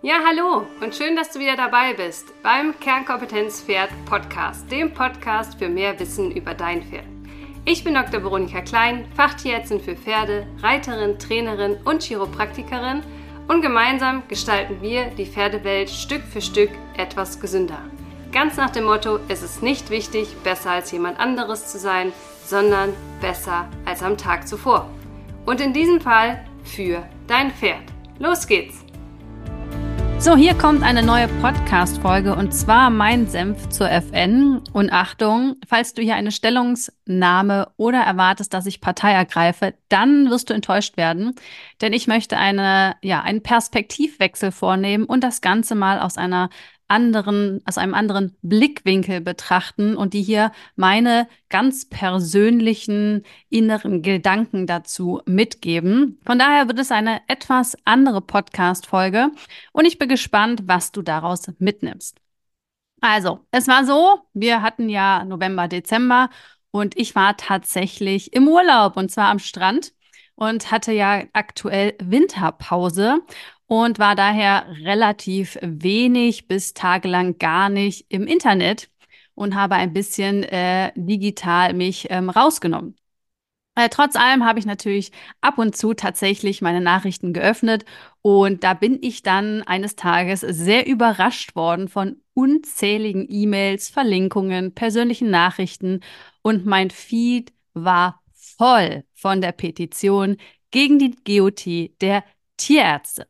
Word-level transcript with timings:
Ja, 0.00 0.20
hallo 0.24 0.64
und 0.80 0.94
schön, 0.94 1.16
dass 1.16 1.32
du 1.32 1.40
wieder 1.40 1.56
dabei 1.56 1.92
bist 1.92 2.32
beim 2.44 2.78
Kernkompetenz 2.78 3.62
Pferd 3.62 3.90
Podcast, 4.04 4.70
dem 4.70 4.94
Podcast 4.94 5.58
für 5.58 5.68
mehr 5.68 5.98
Wissen 5.98 6.30
über 6.30 6.54
dein 6.54 6.84
Pferd. 6.84 7.04
Ich 7.64 7.82
bin 7.82 7.94
Dr. 7.94 8.22
Veronika 8.22 8.60
Klein, 8.60 9.08
Fachtierärztin 9.16 9.80
für 9.80 9.96
Pferde, 9.96 10.46
Reiterin, 10.62 11.18
Trainerin 11.18 11.78
und 11.84 12.04
Chiropraktikerin 12.04 13.02
und 13.48 13.60
gemeinsam 13.60 14.22
gestalten 14.28 14.80
wir 14.80 15.06
die 15.06 15.26
Pferdewelt 15.26 15.90
Stück 15.90 16.22
für 16.22 16.42
Stück 16.42 16.70
etwas 16.96 17.40
gesünder. 17.40 17.82
Ganz 18.30 18.56
nach 18.56 18.70
dem 18.70 18.84
Motto, 18.84 19.18
es 19.26 19.42
ist 19.42 19.64
nicht 19.64 19.90
wichtig, 19.90 20.28
besser 20.44 20.70
als 20.70 20.92
jemand 20.92 21.18
anderes 21.18 21.66
zu 21.66 21.76
sein, 21.76 22.12
sondern 22.44 22.94
besser 23.20 23.68
als 23.84 24.04
am 24.04 24.16
Tag 24.16 24.46
zuvor. 24.46 24.88
Und 25.44 25.60
in 25.60 25.72
diesem 25.72 26.00
Fall 26.00 26.46
für 26.62 27.02
dein 27.26 27.50
Pferd. 27.50 27.82
Los 28.20 28.46
geht's! 28.46 28.87
So, 30.20 30.36
hier 30.36 30.54
kommt 30.54 30.82
eine 30.82 31.04
neue 31.04 31.28
Podcast-Folge 31.28 32.34
und 32.34 32.52
zwar 32.52 32.90
mein 32.90 33.28
Senf 33.28 33.68
zur 33.68 33.88
FN. 33.88 34.60
Und 34.72 34.92
Achtung, 34.92 35.54
falls 35.68 35.94
du 35.94 36.02
hier 36.02 36.16
eine 36.16 36.32
Stellungnahme 36.32 37.70
oder 37.76 38.00
erwartest, 38.00 38.52
dass 38.52 38.66
ich 38.66 38.80
Partei 38.80 39.12
ergreife, 39.12 39.74
dann 39.88 40.28
wirst 40.28 40.50
du 40.50 40.54
enttäuscht 40.54 40.96
werden. 40.96 41.36
Denn 41.80 41.92
ich 41.92 42.08
möchte 42.08 42.36
eine, 42.36 42.96
ja, 43.00 43.22
einen 43.22 43.44
Perspektivwechsel 43.44 44.50
vornehmen 44.50 45.04
und 45.04 45.22
das 45.22 45.40
Ganze 45.40 45.76
mal 45.76 46.00
aus 46.00 46.18
einer 46.18 46.50
anderen, 46.88 47.60
aus 47.66 47.78
einem 47.78 47.94
anderen 47.94 48.36
Blickwinkel 48.42 49.20
betrachten 49.20 49.96
und 49.96 50.14
die 50.14 50.22
hier 50.22 50.52
meine 50.76 51.28
ganz 51.48 51.88
persönlichen 51.88 53.24
inneren 53.50 54.02
Gedanken 54.02 54.66
dazu 54.66 55.20
mitgeben. 55.26 56.18
Von 56.24 56.38
daher 56.38 56.66
wird 56.68 56.78
es 56.78 56.90
eine 56.90 57.20
etwas 57.28 57.76
andere 57.84 58.20
Podcast-Folge 58.20 59.30
und 59.72 59.84
ich 59.84 59.98
bin 59.98 60.08
gespannt, 60.08 60.62
was 60.66 60.92
du 60.92 61.02
daraus 61.02 61.50
mitnimmst. 61.58 62.16
Also, 63.00 63.46
es 63.52 63.68
war 63.68 63.84
so, 63.84 64.20
wir 64.34 64.62
hatten 64.62 64.88
ja 64.88 65.24
November, 65.24 65.68
Dezember 65.68 66.30
und 66.70 66.96
ich 66.96 67.14
war 67.14 67.36
tatsächlich 67.36 68.32
im 68.32 68.48
Urlaub 68.48 68.96
und 68.96 69.10
zwar 69.10 69.28
am 69.28 69.38
Strand 69.38 69.92
und 70.38 70.70
hatte 70.70 70.92
ja 70.92 71.24
aktuell 71.32 71.94
Winterpause 72.00 73.20
und 73.66 73.98
war 73.98 74.14
daher 74.14 74.66
relativ 74.84 75.58
wenig 75.62 76.46
bis 76.46 76.74
tagelang 76.74 77.38
gar 77.38 77.68
nicht 77.68 78.06
im 78.08 78.26
Internet 78.28 78.88
und 79.34 79.56
habe 79.56 79.74
ein 79.74 79.92
bisschen 79.92 80.44
äh, 80.44 80.92
digital 80.94 81.74
mich 81.74 82.06
ähm, 82.10 82.30
rausgenommen. 82.30 82.96
Äh, 83.74 83.88
trotz 83.90 84.14
allem 84.16 84.44
habe 84.44 84.60
ich 84.60 84.66
natürlich 84.66 85.10
ab 85.40 85.58
und 85.58 85.76
zu 85.76 85.92
tatsächlich 85.94 86.62
meine 86.62 86.80
Nachrichten 86.80 87.32
geöffnet 87.32 87.84
und 88.22 88.62
da 88.62 88.74
bin 88.74 88.98
ich 89.02 89.22
dann 89.24 89.62
eines 89.62 89.96
Tages 89.96 90.40
sehr 90.42 90.86
überrascht 90.86 91.56
worden 91.56 91.88
von 91.88 92.16
unzähligen 92.34 93.26
E-Mails, 93.28 93.88
Verlinkungen, 93.88 94.72
persönlichen 94.72 95.30
Nachrichten 95.30 96.00
und 96.42 96.64
mein 96.64 96.90
Feed 96.90 97.52
war 97.74 98.22
voll 98.58 99.04
von 99.14 99.40
der 99.40 99.52
Petition 99.52 100.36
gegen 100.70 100.98
die 100.98 101.16
GOT 101.24 101.90
der 102.00 102.24
Tierärzte. 102.56 103.26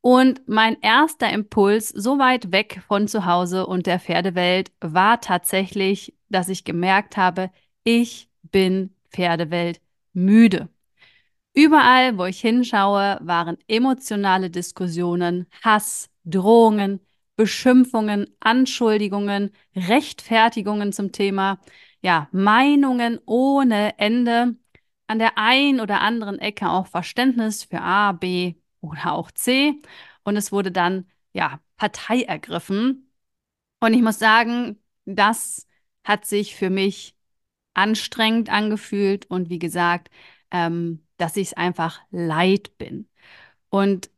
Und 0.00 0.48
mein 0.48 0.80
erster 0.80 1.30
Impuls, 1.32 1.88
so 1.90 2.18
weit 2.18 2.50
weg 2.50 2.82
von 2.88 3.06
zu 3.06 3.24
Hause 3.24 3.66
und 3.66 3.86
der 3.86 4.00
Pferdewelt, 4.00 4.72
war 4.80 5.20
tatsächlich, 5.20 6.14
dass 6.28 6.48
ich 6.48 6.64
gemerkt 6.64 7.16
habe, 7.16 7.50
ich 7.84 8.28
bin 8.42 8.94
Pferdewelt 9.10 9.80
müde. 10.12 10.68
Überall, 11.54 12.18
wo 12.18 12.24
ich 12.24 12.40
hinschaue, 12.40 13.18
waren 13.20 13.58
emotionale 13.68 14.50
Diskussionen, 14.50 15.46
Hass, 15.62 16.08
Drohungen, 16.24 17.00
Beschimpfungen, 17.36 18.26
Anschuldigungen, 18.40 19.52
Rechtfertigungen 19.76 20.92
zum 20.92 21.12
Thema, 21.12 21.60
ja, 22.02 22.28
Meinungen 22.32 23.20
ohne 23.26 23.98
Ende, 23.98 24.56
an 25.06 25.18
der 25.18 25.38
einen 25.38 25.80
oder 25.80 26.00
anderen 26.00 26.38
Ecke 26.38 26.70
auch 26.70 26.86
Verständnis 26.86 27.64
für 27.64 27.80
A, 27.80 28.12
B, 28.12 28.54
oder 28.80 29.12
auch 29.12 29.30
C. 29.30 29.74
Und 30.24 30.36
es 30.36 30.52
wurde 30.52 30.72
dann, 30.72 31.06
ja, 31.32 31.60
Partei 31.76 32.22
ergriffen. 32.22 33.10
Und 33.80 33.94
ich 33.94 34.02
muss 34.02 34.18
sagen, 34.18 34.78
das 35.04 35.66
hat 36.04 36.26
sich 36.26 36.56
für 36.56 36.70
mich 36.70 37.16
anstrengend 37.74 38.50
angefühlt 38.50 39.26
und 39.30 39.50
wie 39.50 39.58
gesagt, 39.58 40.10
ähm, 40.50 41.06
dass 41.16 41.36
ich 41.36 41.48
es 41.48 41.54
einfach 41.54 42.00
leid 42.10 42.76
bin. 42.78 43.08
Und 43.70 44.10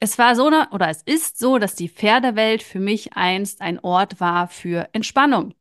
es 0.00 0.18
war 0.18 0.36
so, 0.36 0.46
oder 0.46 0.88
es 0.88 1.02
ist 1.02 1.38
so, 1.38 1.58
dass 1.58 1.74
die 1.74 1.88
Pferdewelt 1.88 2.62
für 2.62 2.80
mich 2.80 3.14
einst 3.14 3.60
ein 3.60 3.78
Ort 3.80 4.20
war 4.20 4.48
für 4.48 4.88
Entspannung. 4.92 5.54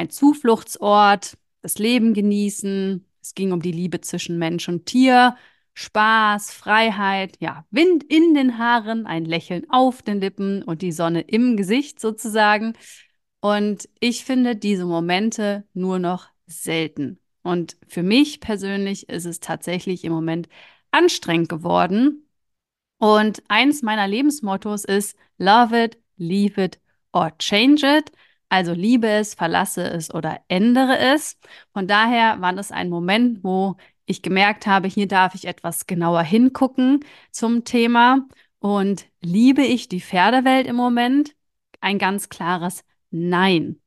Ein 0.00 0.08
Zufluchtsort, 0.08 1.36
das 1.60 1.76
Leben 1.76 2.14
genießen. 2.14 3.04
Es 3.20 3.34
ging 3.34 3.52
um 3.52 3.60
die 3.60 3.70
Liebe 3.70 4.00
zwischen 4.00 4.38
Mensch 4.38 4.66
und 4.66 4.86
Tier, 4.86 5.36
Spaß, 5.74 6.54
Freiheit, 6.54 7.36
ja, 7.38 7.66
Wind 7.70 8.04
in 8.04 8.32
den 8.32 8.56
Haaren, 8.56 9.04
ein 9.04 9.26
Lächeln 9.26 9.68
auf 9.68 10.00
den 10.00 10.22
Lippen 10.22 10.62
und 10.62 10.80
die 10.80 10.92
Sonne 10.92 11.20
im 11.20 11.54
Gesicht 11.58 12.00
sozusagen. 12.00 12.78
Und 13.40 13.90
ich 14.00 14.24
finde 14.24 14.56
diese 14.56 14.86
Momente 14.86 15.64
nur 15.74 15.98
noch 15.98 16.28
selten. 16.46 17.18
Und 17.42 17.76
für 17.86 18.02
mich 18.02 18.40
persönlich 18.40 19.06
ist 19.10 19.26
es 19.26 19.38
tatsächlich 19.38 20.04
im 20.04 20.14
Moment 20.14 20.48
anstrengend 20.92 21.50
geworden. 21.50 22.26
Und 22.96 23.42
eins 23.48 23.82
meiner 23.82 24.08
Lebensmottos 24.08 24.86
ist 24.86 25.14
Love 25.36 25.84
it, 25.84 25.98
leave 26.16 26.58
it 26.58 26.80
or 27.12 27.36
change 27.36 27.86
it. 27.86 28.10
Also 28.50 28.72
liebe 28.72 29.08
es, 29.08 29.34
verlasse 29.34 29.84
es 29.84 30.12
oder 30.12 30.40
ändere 30.48 30.98
es. 30.98 31.38
Von 31.72 31.86
daher 31.86 32.40
war 32.40 32.52
das 32.52 32.72
ein 32.72 32.90
Moment, 32.90 33.44
wo 33.44 33.76
ich 34.06 34.22
gemerkt 34.22 34.66
habe, 34.66 34.88
hier 34.88 35.06
darf 35.08 35.34
ich 35.36 35.46
etwas 35.46 35.86
genauer 35.86 36.22
hingucken 36.22 37.04
zum 37.30 37.64
Thema. 37.64 38.26
Und 38.58 39.06
liebe 39.22 39.62
ich 39.62 39.88
die 39.88 40.00
Pferdewelt 40.00 40.66
im 40.66 40.76
Moment? 40.76 41.34
Ein 41.80 41.98
ganz 41.98 42.28
klares 42.28 42.84
Nein. 43.10 43.80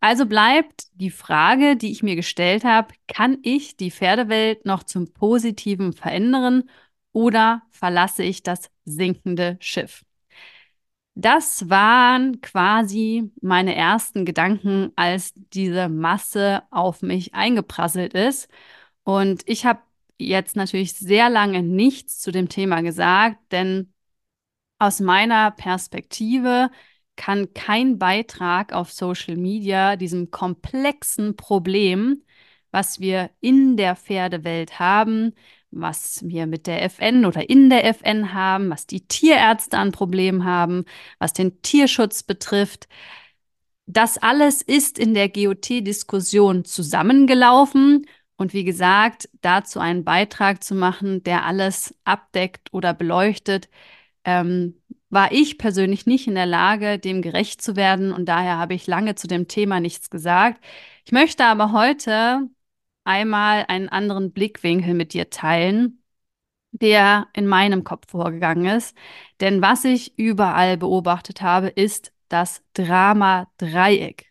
Also 0.00 0.26
bleibt 0.26 0.88
die 0.94 1.10
Frage, 1.10 1.76
die 1.76 1.92
ich 1.92 2.02
mir 2.02 2.16
gestellt 2.16 2.64
habe, 2.64 2.94
kann 3.08 3.38
ich 3.42 3.76
die 3.76 3.90
Pferdewelt 3.90 4.66
noch 4.66 4.82
zum 4.84 5.12
Positiven 5.12 5.92
verändern 5.92 6.64
oder 7.12 7.62
verlasse 7.70 8.22
ich 8.24 8.42
das 8.42 8.70
sinkende 8.84 9.58
Schiff? 9.60 10.05
Das 11.18 11.70
waren 11.70 12.42
quasi 12.42 13.32
meine 13.40 13.74
ersten 13.74 14.26
Gedanken, 14.26 14.92
als 14.96 15.32
diese 15.34 15.88
Masse 15.88 16.62
auf 16.70 17.00
mich 17.00 17.34
eingeprasselt 17.34 18.12
ist. 18.12 18.48
Und 19.02 19.42
ich 19.46 19.64
habe 19.64 19.80
jetzt 20.18 20.56
natürlich 20.56 20.94
sehr 20.94 21.30
lange 21.30 21.62
nichts 21.62 22.20
zu 22.20 22.32
dem 22.32 22.50
Thema 22.50 22.82
gesagt, 22.82 23.38
denn 23.50 23.94
aus 24.78 25.00
meiner 25.00 25.50
Perspektive 25.52 26.70
kann 27.16 27.54
kein 27.54 27.98
Beitrag 27.98 28.72
auf 28.74 28.92
Social 28.92 29.36
Media 29.36 29.96
diesem 29.96 30.30
komplexen 30.30 31.36
Problem, 31.36 32.22
was 32.70 33.00
wir 33.00 33.30
in 33.40 33.76
der 33.78 33.96
Pferdewelt 33.96 34.78
haben, 34.78 35.34
was 35.80 36.20
wir 36.26 36.46
mit 36.46 36.66
der 36.66 36.82
FN 36.84 37.24
oder 37.24 37.48
in 37.48 37.70
der 37.70 37.84
FN 37.86 38.32
haben, 38.32 38.70
was 38.70 38.86
die 38.86 39.06
Tierärzte 39.06 39.78
an 39.78 39.92
Problemen 39.92 40.44
haben, 40.44 40.84
was 41.18 41.32
den 41.32 41.62
Tierschutz 41.62 42.22
betrifft. 42.22 42.88
Das 43.86 44.18
alles 44.18 44.62
ist 44.62 44.98
in 44.98 45.14
der 45.14 45.28
GOT-Diskussion 45.28 46.64
zusammengelaufen 46.64 48.06
und 48.36 48.52
wie 48.52 48.64
gesagt, 48.64 49.28
dazu 49.40 49.80
einen 49.80 50.04
Beitrag 50.04 50.62
zu 50.62 50.74
machen, 50.74 51.22
der 51.24 51.44
alles 51.44 51.94
abdeckt 52.04 52.72
oder 52.72 52.92
beleuchtet, 52.94 53.68
ähm, 54.24 54.80
war 55.08 55.32
ich 55.32 55.58
persönlich 55.58 56.06
nicht 56.06 56.26
in 56.26 56.34
der 56.34 56.46
Lage, 56.46 56.98
dem 56.98 57.22
gerecht 57.22 57.62
zu 57.62 57.76
werden. 57.76 58.12
Und 58.12 58.26
daher 58.26 58.58
habe 58.58 58.74
ich 58.74 58.86
lange 58.86 59.14
zu 59.14 59.26
dem 59.28 59.48
Thema 59.48 59.80
nichts 59.80 60.10
gesagt. 60.10 60.62
Ich 61.04 61.12
möchte 61.12 61.44
aber 61.44 61.72
heute 61.72 62.48
einmal 63.06 63.64
einen 63.68 63.88
anderen 63.88 64.32
Blickwinkel 64.32 64.94
mit 64.94 65.12
dir 65.12 65.30
teilen, 65.30 66.02
der 66.72 67.28
in 67.32 67.46
meinem 67.46 67.84
Kopf 67.84 68.10
vorgegangen 68.10 68.66
ist. 68.66 68.96
Denn 69.40 69.62
was 69.62 69.84
ich 69.84 70.18
überall 70.18 70.76
beobachtet 70.76 71.42
habe, 71.42 71.68
ist 71.68 72.12
das 72.28 72.62
Drama-Dreieck. 72.74 74.26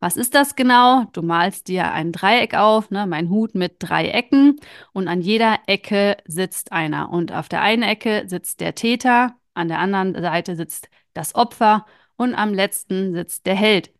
Was 0.00 0.16
ist 0.18 0.34
das 0.34 0.54
genau? 0.54 1.04
Du 1.12 1.22
malst 1.22 1.68
dir 1.68 1.92
ein 1.92 2.12
Dreieck 2.12 2.54
auf, 2.54 2.90
ne? 2.90 3.06
mein 3.06 3.30
Hut 3.30 3.54
mit 3.54 3.76
drei 3.78 4.08
Ecken 4.08 4.60
und 4.92 5.08
an 5.08 5.22
jeder 5.22 5.60
Ecke 5.66 6.18
sitzt 6.26 6.72
einer. 6.72 7.10
Und 7.10 7.32
auf 7.32 7.48
der 7.48 7.62
einen 7.62 7.82
Ecke 7.82 8.24
sitzt 8.26 8.60
der 8.60 8.74
Täter, 8.74 9.36
an 9.54 9.68
der 9.68 9.78
anderen 9.78 10.14
Seite 10.20 10.56
sitzt 10.56 10.90
das 11.14 11.34
Opfer 11.34 11.86
und 12.16 12.34
am 12.34 12.52
letzten 12.52 13.14
sitzt 13.14 13.46
der 13.46 13.54
Held. 13.54 13.92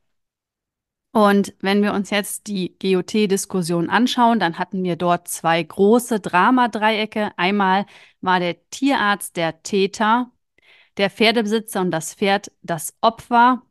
Und 1.15 1.55
wenn 1.61 1.81
wir 1.81 1.93
uns 1.95 2.11
jetzt 2.11 2.49
die 2.49 2.77
GOT-Diskussion 2.83 3.89
anschauen, 3.89 4.41
dann 4.41 4.59
hatten 4.59 4.83
wir 4.83 4.97
dort 4.97 5.29
zwei 5.29 5.63
große 5.63 6.19
Dramadreiecke. 6.19 7.31
Einmal 7.37 7.87
war 8.21 8.41
der 8.41 8.57
Tierarzt 8.71 9.37
der 9.37 9.63
Täter, 9.63 10.33
der 10.97 11.11
Pferdebesitzer 11.11 11.83
und 11.83 11.93
das 11.93 12.15
Pferd 12.15 12.51
das 12.63 12.97
Opfer 13.01 13.63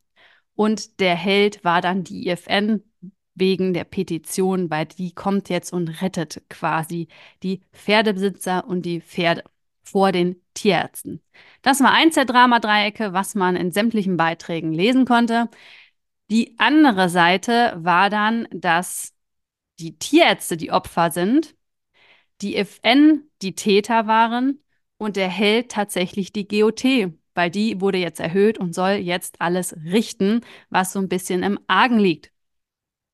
und 0.55 1.01
der 1.01 1.15
Held 1.17 1.65
war 1.65 1.81
dann 1.81 2.05
die 2.05 2.29
IFN 2.29 2.81
wegen 3.35 3.73
der 3.73 3.83
Petition, 3.83 4.69
weil 4.69 4.85
die 4.85 5.13
kommt 5.13 5.49
jetzt 5.49 5.73
und 5.73 6.01
rettet 6.01 6.43
quasi 6.49 7.09
die 7.43 7.59
Pferdebesitzer 7.73 8.65
und 8.65 8.83
die 8.83 9.01
Pferde 9.01 9.43
vor 9.83 10.13
den 10.13 10.37
Tierärzten. 10.53 11.21
Das 11.61 11.81
war 11.81 11.91
eins 11.91 12.15
der 12.15 12.25
Dramadreiecke, 12.25 13.11
was 13.11 13.35
man 13.35 13.57
in 13.57 13.71
sämtlichen 13.71 14.15
Beiträgen 14.15 14.71
lesen 14.71 15.03
konnte. 15.05 15.49
Die 16.29 16.55
andere 16.57 17.09
Seite 17.09 17.73
war 17.77 18.09
dann, 18.09 18.47
dass 18.51 19.13
die 19.79 19.97
Tierärzte 19.97 20.57
die 20.57 20.71
Opfer 20.71 21.11
sind, 21.11 21.55
die 22.41 22.55
FN 22.57 23.23
die 23.41 23.55
Täter 23.55 24.07
waren 24.07 24.63
und 24.97 25.15
der 25.15 25.29
Held 25.29 25.71
tatsächlich 25.71 26.31
die 26.33 26.47
GOT, 26.47 27.13
weil 27.35 27.49
die 27.51 27.81
wurde 27.81 27.97
jetzt 27.97 28.19
erhöht 28.19 28.57
und 28.57 28.73
soll 28.75 28.91
jetzt 28.93 29.41
alles 29.41 29.75
richten, 29.85 30.41
was 30.69 30.93
so 30.93 30.99
ein 30.99 31.09
bisschen 31.09 31.43
im 31.43 31.59
Argen 31.67 31.99
liegt. 31.99 32.31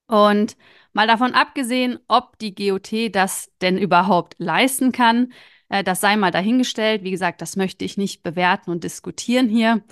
Und 0.07 0.57
mal 0.93 1.07
davon 1.07 1.33
abgesehen, 1.33 1.99
ob 2.07 2.37
die 2.39 2.55
GOT 2.55 3.09
das 3.11 3.51
denn 3.61 3.77
überhaupt 3.77 4.35
leisten 4.39 4.91
kann, 4.91 5.31
äh, 5.69 5.83
das 5.83 6.01
sei 6.01 6.15
mal 6.17 6.31
dahingestellt. 6.31 7.03
Wie 7.03 7.11
gesagt, 7.11 7.41
das 7.41 7.55
möchte 7.55 7.85
ich 7.85 7.97
nicht 7.97 8.23
bewerten 8.23 8.71
und 8.71 8.83
diskutieren 8.83 9.47
hier. 9.49 9.83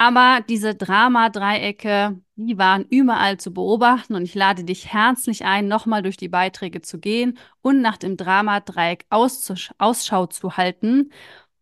Aber 0.00 0.40
diese 0.48 0.74
Drama-Dreiecke, 0.74 2.18
die 2.36 2.56
waren 2.56 2.86
überall 2.88 3.36
zu 3.38 3.52
beobachten 3.52 4.14
und 4.14 4.22
ich 4.22 4.34
lade 4.34 4.64
dich 4.64 4.90
herzlich 4.94 5.44
ein, 5.44 5.68
nochmal 5.68 6.02
durch 6.02 6.16
die 6.16 6.28
Beiträge 6.28 6.80
zu 6.80 6.98
gehen 6.98 7.36
und 7.60 7.82
nach 7.82 7.98
dem 7.98 8.16
Drama-Dreieck 8.16 9.04
Ausschau 9.10 10.26
zu 10.26 10.56
halten. 10.56 11.12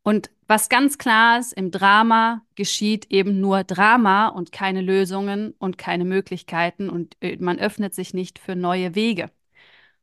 Und 0.05 0.31
was 0.47 0.69
ganz 0.69 0.99
klar 0.99 1.41
ist, 1.41 1.53
im 1.53 1.73
Drama 1.73 2.43
geschieht 2.55 3.11
eben 3.11 3.41
nur 3.41 3.65
Drama 3.65 4.29
und 4.29 4.53
keine 4.53 4.83
Lösungen 4.83 5.55
und 5.59 5.77
keine 5.77 6.05
Möglichkeiten 6.05 6.89
und 6.91 7.17
äh, 7.21 7.37
man 7.41 7.59
öffnet 7.59 7.93
sich 7.93 8.15
nicht 8.15 8.39
für 8.39 8.55
neue 8.55 8.95
Wege. 8.95 9.33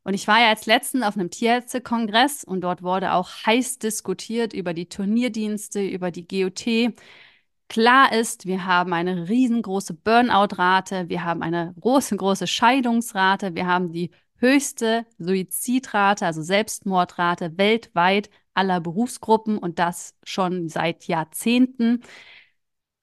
Und 0.03 0.13
ich 0.13 0.27
war 0.27 0.41
ja 0.41 0.49
als 0.49 0.65
letzten 0.65 1.03
auf 1.03 1.15
einem 1.15 1.31
Tierärztekongress 1.31 2.43
und 2.43 2.61
dort 2.61 2.83
wurde 2.83 3.13
auch 3.13 3.29
heiß 3.45 3.79
diskutiert 3.79 4.53
über 4.53 4.73
die 4.73 4.89
Turnierdienste, 4.89 5.81
über 5.87 6.11
die 6.11 6.27
GOT. 6.27 6.93
Klar 7.67 8.13
ist, 8.13 8.45
wir 8.45 8.65
haben 8.65 8.93
eine 8.93 9.27
riesengroße 9.27 9.95
Burnout-Rate, 9.95 11.09
wir 11.09 11.23
haben 11.23 11.41
eine 11.41 11.73
große, 11.79 12.15
große 12.15 12.47
Scheidungsrate, 12.47 13.55
wir 13.55 13.65
haben 13.65 13.91
die 13.91 14.11
höchste 14.37 15.05
Suizidrate, 15.17 16.25
also 16.25 16.41
Selbstmordrate 16.41 17.57
weltweit 17.57 18.29
aller 18.53 18.79
Berufsgruppen 18.81 19.57
und 19.57 19.79
das 19.79 20.15
schon 20.23 20.69
seit 20.69 21.05
Jahrzehnten. 21.05 22.01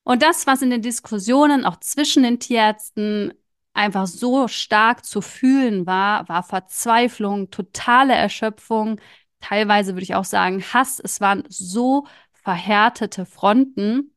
Und 0.05 0.23
das, 0.23 0.47
was 0.47 0.63
in 0.63 0.71
den 0.71 0.83
Diskussionen 0.83 1.65
auch 1.65 1.79
zwischen 1.81 2.23
den 2.23 2.41
Tierärzten 2.41 3.35
einfach 3.75 4.07
so 4.07 4.49
stark 4.49 5.05
zu 5.05 5.21
fühlen 5.21 5.87
war, 5.87 6.29
war 6.29 6.43
Verzweiflung, 6.43 7.51
totale 7.51 8.15
Erschöpfung, 8.15 9.01
teilweise 9.41 9.95
würde 9.95 10.05
ich 10.05 10.15
auch 10.15 10.25
sagen 10.25 10.63
Hass. 10.63 11.01
Es 11.01 11.21
waren 11.21 11.45
so 11.49 12.07
verhärtete 12.33 13.27
Fronten, 13.27 14.12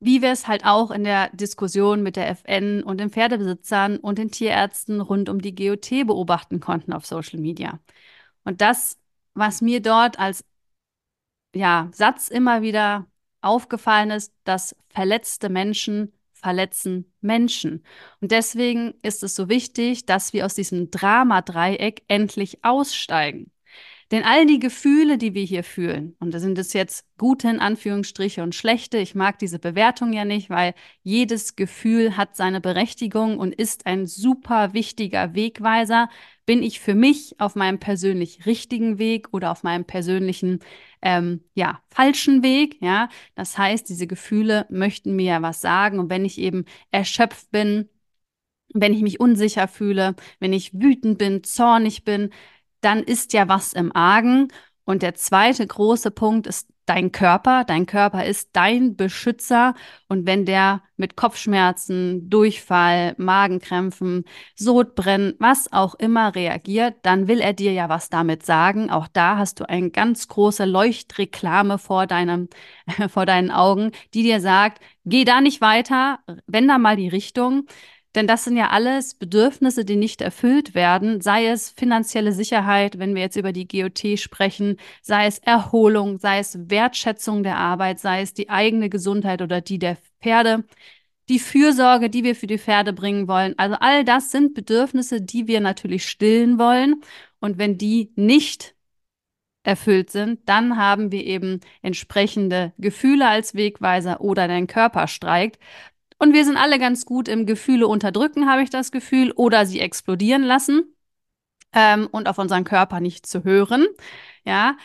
wie 0.00 0.22
wir 0.22 0.30
es 0.30 0.46
halt 0.46 0.64
auch 0.64 0.90
in 0.90 1.04
der 1.04 1.30
Diskussion 1.30 2.02
mit 2.02 2.16
der 2.16 2.28
FN 2.30 2.82
und 2.82 2.98
den 2.98 3.10
Pferdebesitzern 3.10 3.98
und 3.98 4.18
den 4.18 4.30
Tierärzten 4.30 5.00
rund 5.00 5.28
um 5.28 5.40
die 5.40 5.54
GOT 5.54 6.06
beobachten 6.06 6.60
konnten 6.60 6.92
auf 6.92 7.06
Social 7.06 7.40
Media. 7.40 7.80
Und 8.44 8.60
das, 8.60 8.98
was 9.34 9.62
mir 9.62 9.80
dort 9.82 10.18
als 10.18 10.44
ja, 11.54 11.88
Satz 11.92 12.28
immer 12.28 12.62
wieder 12.62 13.06
aufgefallen 13.40 14.10
ist, 14.10 14.34
dass 14.44 14.76
verletzte 14.88 15.48
Menschen 15.48 16.12
verletzen 16.36 17.12
Menschen. 17.20 17.84
Und 18.20 18.30
deswegen 18.30 18.94
ist 19.02 19.22
es 19.22 19.34
so 19.34 19.48
wichtig, 19.48 20.06
dass 20.06 20.32
wir 20.32 20.46
aus 20.46 20.54
diesem 20.54 20.90
Dramadreieck 20.90 22.04
endlich 22.08 22.62
aussteigen. 22.62 23.50
Denn 24.12 24.22
all 24.22 24.46
die 24.46 24.60
Gefühle, 24.60 25.18
die 25.18 25.34
wir 25.34 25.42
hier 25.42 25.64
fühlen, 25.64 26.14
und 26.20 26.32
da 26.32 26.38
sind 26.38 26.58
es 26.58 26.72
jetzt 26.72 27.04
gute 27.18 27.48
in 27.48 27.58
Anführungsstriche 27.58 28.42
und 28.42 28.54
schlechte, 28.54 28.98
ich 28.98 29.16
mag 29.16 29.38
diese 29.40 29.58
Bewertung 29.58 30.12
ja 30.12 30.24
nicht, 30.24 30.48
weil 30.48 30.74
jedes 31.02 31.56
Gefühl 31.56 32.16
hat 32.16 32.36
seine 32.36 32.60
Berechtigung 32.60 33.38
und 33.38 33.52
ist 33.52 33.84
ein 33.86 34.06
super 34.06 34.74
wichtiger 34.74 35.34
Wegweiser. 35.34 36.08
Bin 36.44 36.62
ich 36.62 36.78
für 36.78 36.94
mich 36.94 37.34
auf 37.40 37.56
meinem 37.56 37.80
persönlich 37.80 38.46
richtigen 38.46 39.00
Weg 39.00 39.28
oder 39.32 39.50
auf 39.50 39.64
meinem 39.64 39.84
persönlichen 39.84 40.60
ähm, 41.02 41.40
ja, 41.54 41.80
falschen 41.88 42.44
Weg, 42.44 42.80
ja. 42.80 43.08
Das 43.34 43.58
heißt, 43.58 43.88
diese 43.88 44.06
Gefühle 44.06 44.66
möchten 44.70 45.16
mir 45.16 45.26
ja 45.26 45.42
was 45.42 45.60
sagen. 45.60 45.98
Und 45.98 46.10
wenn 46.10 46.24
ich 46.24 46.38
eben 46.38 46.64
erschöpft 46.92 47.50
bin, 47.50 47.88
wenn 48.72 48.92
ich 48.92 49.02
mich 49.02 49.20
unsicher 49.20 49.68
fühle, 49.68 50.14
wenn 50.38 50.52
ich 50.52 50.74
wütend 50.74 51.18
bin, 51.18 51.42
zornig 51.44 52.04
bin, 52.04 52.30
dann 52.80 53.02
ist 53.02 53.32
ja 53.32 53.48
was 53.48 53.72
im 53.72 53.94
Argen. 53.94 54.48
Und 54.84 55.02
der 55.02 55.14
zweite 55.14 55.66
große 55.66 56.10
Punkt 56.12 56.46
ist 56.46 56.68
dein 56.86 57.12
Körper. 57.12 57.64
Dein 57.64 57.86
Körper 57.86 58.24
ist 58.24 58.50
dein 58.52 58.96
Beschützer. 58.96 59.74
Und 60.08 60.26
wenn 60.26 60.46
der 60.46 60.82
mit 60.96 61.16
Kopfschmerzen, 61.16 62.30
Durchfall, 62.30 63.14
Magenkrämpfen, 63.18 64.24
Sodbrennen, 64.54 65.34
was 65.38 65.72
auch 65.72 65.94
immer 65.96 66.34
reagiert, 66.34 66.94
dann 67.02 67.28
will 67.28 67.40
er 67.40 67.52
dir 67.52 67.72
ja 67.72 67.88
was 67.88 68.08
damit 68.08 68.46
sagen. 68.46 68.90
Auch 68.90 69.08
da 69.08 69.36
hast 69.36 69.60
du 69.60 69.68
eine 69.68 69.90
ganz 69.90 70.28
große 70.28 70.64
Leuchtreklame 70.64 71.78
vor 71.78 72.06
deinem, 72.06 72.48
vor 73.08 73.26
deinen 73.26 73.50
Augen, 73.50 73.90
die 74.14 74.22
dir 74.22 74.40
sagt, 74.40 74.80
geh 75.04 75.24
da 75.24 75.40
nicht 75.40 75.60
weiter, 75.60 76.20
wenn 76.46 76.68
da 76.68 76.78
mal 76.78 76.96
die 76.96 77.08
Richtung. 77.08 77.66
Denn 78.16 78.26
das 78.26 78.44
sind 78.44 78.56
ja 78.56 78.70
alles 78.70 79.14
Bedürfnisse, 79.14 79.84
die 79.84 79.96
nicht 79.96 80.22
erfüllt 80.22 80.74
werden, 80.74 81.20
sei 81.20 81.48
es 81.48 81.70
finanzielle 81.70 82.32
Sicherheit, 82.32 82.98
wenn 82.98 83.14
wir 83.14 83.22
jetzt 83.22 83.36
über 83.36 83.52
die 83.52 83.68
GOT 83.68 84.18
sprechen, 84.18 84.78
sei 85.02 85.26
es 85.26 85.38
Erholung, 85.38 86.18
sei 86.18 86.38
es 86.38 86.58
Wertschätzung 86.70 87.42
der 87.42 87.58
Arbeit, 87.58 88.00
sei 88.00 88.22
es 88.22 88.32
die 88.32 88.48
eigene 88.48 88.88
Gesundheit 88.88 89.42
oder 89.42 89.60
die 89.60 89.78
der 89.78 89.98
Pferde, 90.22 90.64
die 91.28 91.38
Fürsorge, 91.38 92.08
die 92.08 92.24
wir 92.24 92.34
für 92.34 92.46
die 92.46 92.58
Pferde 92.58 92.94
bringen 92.94 93.28
wollen. 93.28 93.54
Also 93.58 93.76
all 93.80 94.04
das 94.04 94.30
sind 94.30 94.54
Bedürfnisse, 94.54 95.20
die 95.20 95.46
wir 95.46 95.60
natürlich 95.60 96.08
stillen 96.08 96.58
wollen. 96.58 97.02
Und 97.40 97.58
wenn 97.58 97.76
die 97.78 98.12
nicht 98.16 98.74
erfüllt 99.62 100.10
sind, 100.10 100.40
dann 100.48 100.76
haben 100.76 101.12
wir 101.12 101.24
eben 101.24 101.60
entsprechende 101.82 102.72
Gefühle 102.78 103.28
als 103.28 103.54
Wegweiser 103.54 104.20
oder 104.20 104.48
dein 104.48 104.68
Körper 104.68 105.08
streikt. 105.08 105.58
Und 106.18 106.32
wir 106.32 106.44
sind 106.44 106.56
alle 106.56 106.78
ganz 106.78 107.04
gut 107.04 107.28
im 107.28 107.46
Gefühle 107.46 107.88
unterdrücken, 107.88 108.48
habe 108.50 108.62
ich 108.62 108.70
das 108.70 108.90
Gefühl, 108.90 109.32
oder 109.32 109.66
sie 109.66 109.80
explodieren 109.80 110.42
lassen 110.42 110.96
ähm, 111.72 112.08
und 112.10 112.28
auf 112.28 112.38
unseren 112.38 112.64
Körper 112.64 113.00
nicht 113.00 113.26
zu 113.26 113.44
hören. 113.44 113.86
Ja. 114.44 114.76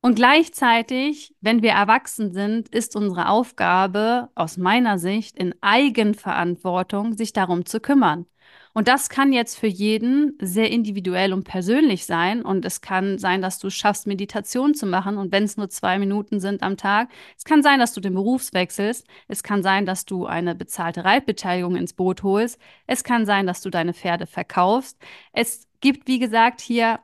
Und 0.00 0.16
gleichzeitig, 0.16 1.34
wenn 1.40 1.62
wir 1.62 1.70
erwachsen 1.72 2.32
sind, 2.32 2.68
ist 2.68 2.96
unsere 2.96 3.28
Aufgabe 3.28 4.30
aus 4.34 4.56
meiner 4.56 4.98
Sicht 4.98 5.38
in 5.38 5.54
Eigenverantwortung, 5.62 7.14
sich 7.14 7.32
darum 7.32 7.64
zu 7.66 7.80
kümmern. 7.80 8.26
Und 8.74 8.88
das 8.88 9.08
kann 9.08 9.32
jetzt 9.32 9.56
für 9.56 9.68
jeden 9.68 10.36
sehr 10.40 10.70
individuell 10.70 11.32
und 11.32 11.44
persönlich 11.44 12.06
sein. 12.06 12.42
Und 12.42 12.64
es 12.64 12.80
kann 12.80 13.18
sein, 13.18 13.40
dass 13.40 13.60
du 13.60 13.70
schaffst, 13.70 14.08
Meditation 14.08 14.74
zu 14.74 14.84
machen. 14.84 15.16
Und 15.16 15.30
wenn 15.30 15.44
es 15.44 15.56
nur 15.56 15.70
zwei 15.70 15.98
Minuten 16.00 16.40
sind 16.40 16.62
am 16.64 16.76
Tag, 16.76 17.08
es 17.38 17.44
kann 17.44 17.62
sein, 17.62 17.78
dass 17.78 17.94
du 17.94 18.00
den 18.00 18.14
Beruf 18.14 18.52
wechselst. 18.52 19.06
Es 19.28 19.44
kann 19.44 19.62
sein, 19.62 19.86
dass 19.86 20.04
du 20.06 20.26
eine 20.26 20.56
bezahlte 20.56 21.04
Reitbeteiligung 21.04 21.76
ins 21.76 21.92
Boot 21.92 22.24
holst. 22.24 22.58
Es 22.88 23.04
kann 23.04 23.26
sein, 23.26 23.46
dass 23.46 23.60
du 23.62 23.70
deine 23.70 23.94
Pferde 23.94 24.26
verkaufst. 24.26 24.98
Es 25.32 25.68
gibt, 25.80 26.08
wie 26.08 26.18
gesagt, 26.18 26.60
hier 26.60 26.98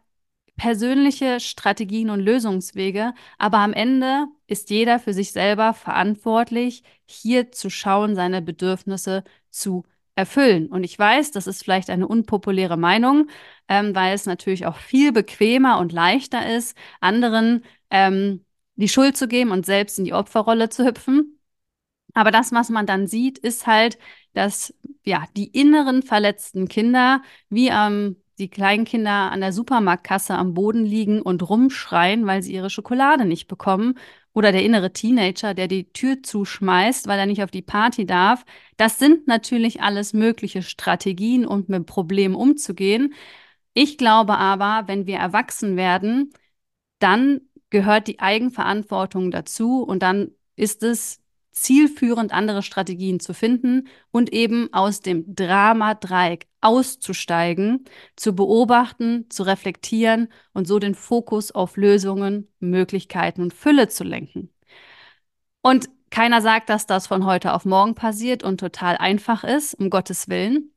persönliche 0.56 1.40
Strategien 1.40 2.10
und 2.10 2.20
Lösungswege, 2.20 3.14
aber 3.38 3.58
am 3.58 3.72
Ende 3.72 4.26
ist 4.46 4.68
jeder 4.68 4.98
für 4.98 5.14
sich 5.14 5.32
selber 5.32 5.72
verantwortlich, 5.72 6.82
hier 7.06 7.50
zu 7.52 7.70
schauen, 7.70 8.14
seine 8.14 8.42
Bedürfnisse 8.42 9.24
zu 9.50 9.84
erfüllen. 10.14 10.68
Und 10.68 10.84
ich 10.84 10.98
weiß, 10.98 11.30
das 11.32 11.46
ist 11.46 11.62
vielleicht 11.62 11.90
eine 11.90 12.06
unpopuläre 12.08 12.76
Meinung, 12.76 13.28
ähm, 13.68 13.94
weil 13.94 14.14
es 14.14 14.26
natürlich 14.26 14.66
auch 14.66 14.76
viel 14.76 15.12
bequemer 15.12 15.78
und 15.78 15.92
leichter 15.92 16.48
ist, 16.54 16.76
anderen 17.00 17.64
ähm, 17.90 18.44
die 18.76 18.88
Schuld 18.88 19.16
zu 19.16 19.28
geben 19.28 19.50
und 19.50 19.66
selbst 19.66 19.98
in 19.98 20.04
die 20.04 20.14
Opferrolle 20.14 20.68
zu 20.68 20.84
hüpfen. 20.84 21.38
Aber 22.14 22.30
das, 22.30 22.52
was 22.52 22.70
man 22.70 22.86
dann 22.86 23.06
sieht, 23.06 23.38
ist 23.38 23.66
halt, 23.66 23.98
dass 24.32 24.74
ja 25.04 25.24
die 25.36 25.46
inneren 25.48 26.02
verletzten 26.02 26.68
Kinder 26.68 27.22
wie 27.48 27.68
ähm, 27.68 28.16
die 28.38 28.48
kleinen 28.48 28.84
Kinder 28.84 29.30
an 29.30 29.40
der 29.40 29.52
Supermarktkasse 29.52 30.34
am 30.34 30.54
Boden 30.54 30.84
liegen 30.84 31.22
und 31.22 31.48
rumschreien, 31.48 32.26
weil 32.26 32.42
sie 32.42 32.54
ihre 32.54 32.70
Schokolade 32.70 33.26
nicht 33.26 33.48
bekommen 33.48 33.98
oder 34.32 34.52
der 34.52 34.62
innere 34.64 34.92
Teenager, 34.92 35.54
der 35.54 35.68
die 35.68 35.92
Tür 35.92 36.22
zuschmeißt, 36.22 37.08
weil 37.08 37.18
er 37.18 37.26
nicht 37.26 37.42
auf 37.42 37.50
die 37.50 37.62
Party 37.62 38.06
darf. 38.06 38.44
Das 38.76 38.99
sind 38.99 39.26
natürlich 39.26 39.82
alles 39.82 40.12
mögliche 40.12 40.62
Strategien, 40.62 41.44
um 41.46 41.64
mit 41.68 41.87
Problemen 41.87 42.34
umzugehen. 42.34 43.14
Ich 43.75 43.99
glaube 43.99 44.38
aber, 44.38 44.88
wenn 44.88 45.06
wir 45.06 45.16
erwachsen 45.18 45.76
werden, 45.76 46.32
dann 47.00 47.42
gehört 47.70 48.08
die 48.08 48.20
Eigenverantwortung 48.20 49.30
dazu 49.30 49.82
und 49.82 50.02
dann 50.02 50.32
ist 50.56 50.82
es 50.82 51.20
zielführend, 51.52 52.33
andere 52.33 52.62
Strategien 52.62 53.21
zu 53.21 53.35
finden 53.35 53.88
und 54.11 54.33
eben 54.33 54.73
aus 54.73 55.00
dem 55.00 55.35
Drama-Dreieck 55.35 56.47
auszusteigen, 56.61 57.85
zu 58.16 58.35
beobachten, 58.35 59.28
zu 59.30 59.42
reflektieren 59.42 60.28
und 60.52 60.66
so 60.66 60.78
den 60.78 60.95
Fokus 60.95 61.52
auf 61.52 61.76
Lösungen, 61.76 62.49
Möglichkeiten 62.61 63.42
und 63.42 63.54
Fülle 63.54 63.88
zu 63.88 64.04
lenken. 64.04 64.52
Und 65.62 65.88
keiner 66.11 66.42
sagt, 66.42 66.69
dass 66.69 66.87
das 66.87 67.07
von 67.07 67.25
heute 67.25 67.52
auf 67.54 67.64
morgen 67.64 67.95
passiert 67.95 68.42
und 68.42 68.59
total 68.59 68.97
einfach 68.97 69.45
ist, 69.45 69.75
um 69.75 69.90
Gottes 69.90 70.28
Willen. 70.28 70.73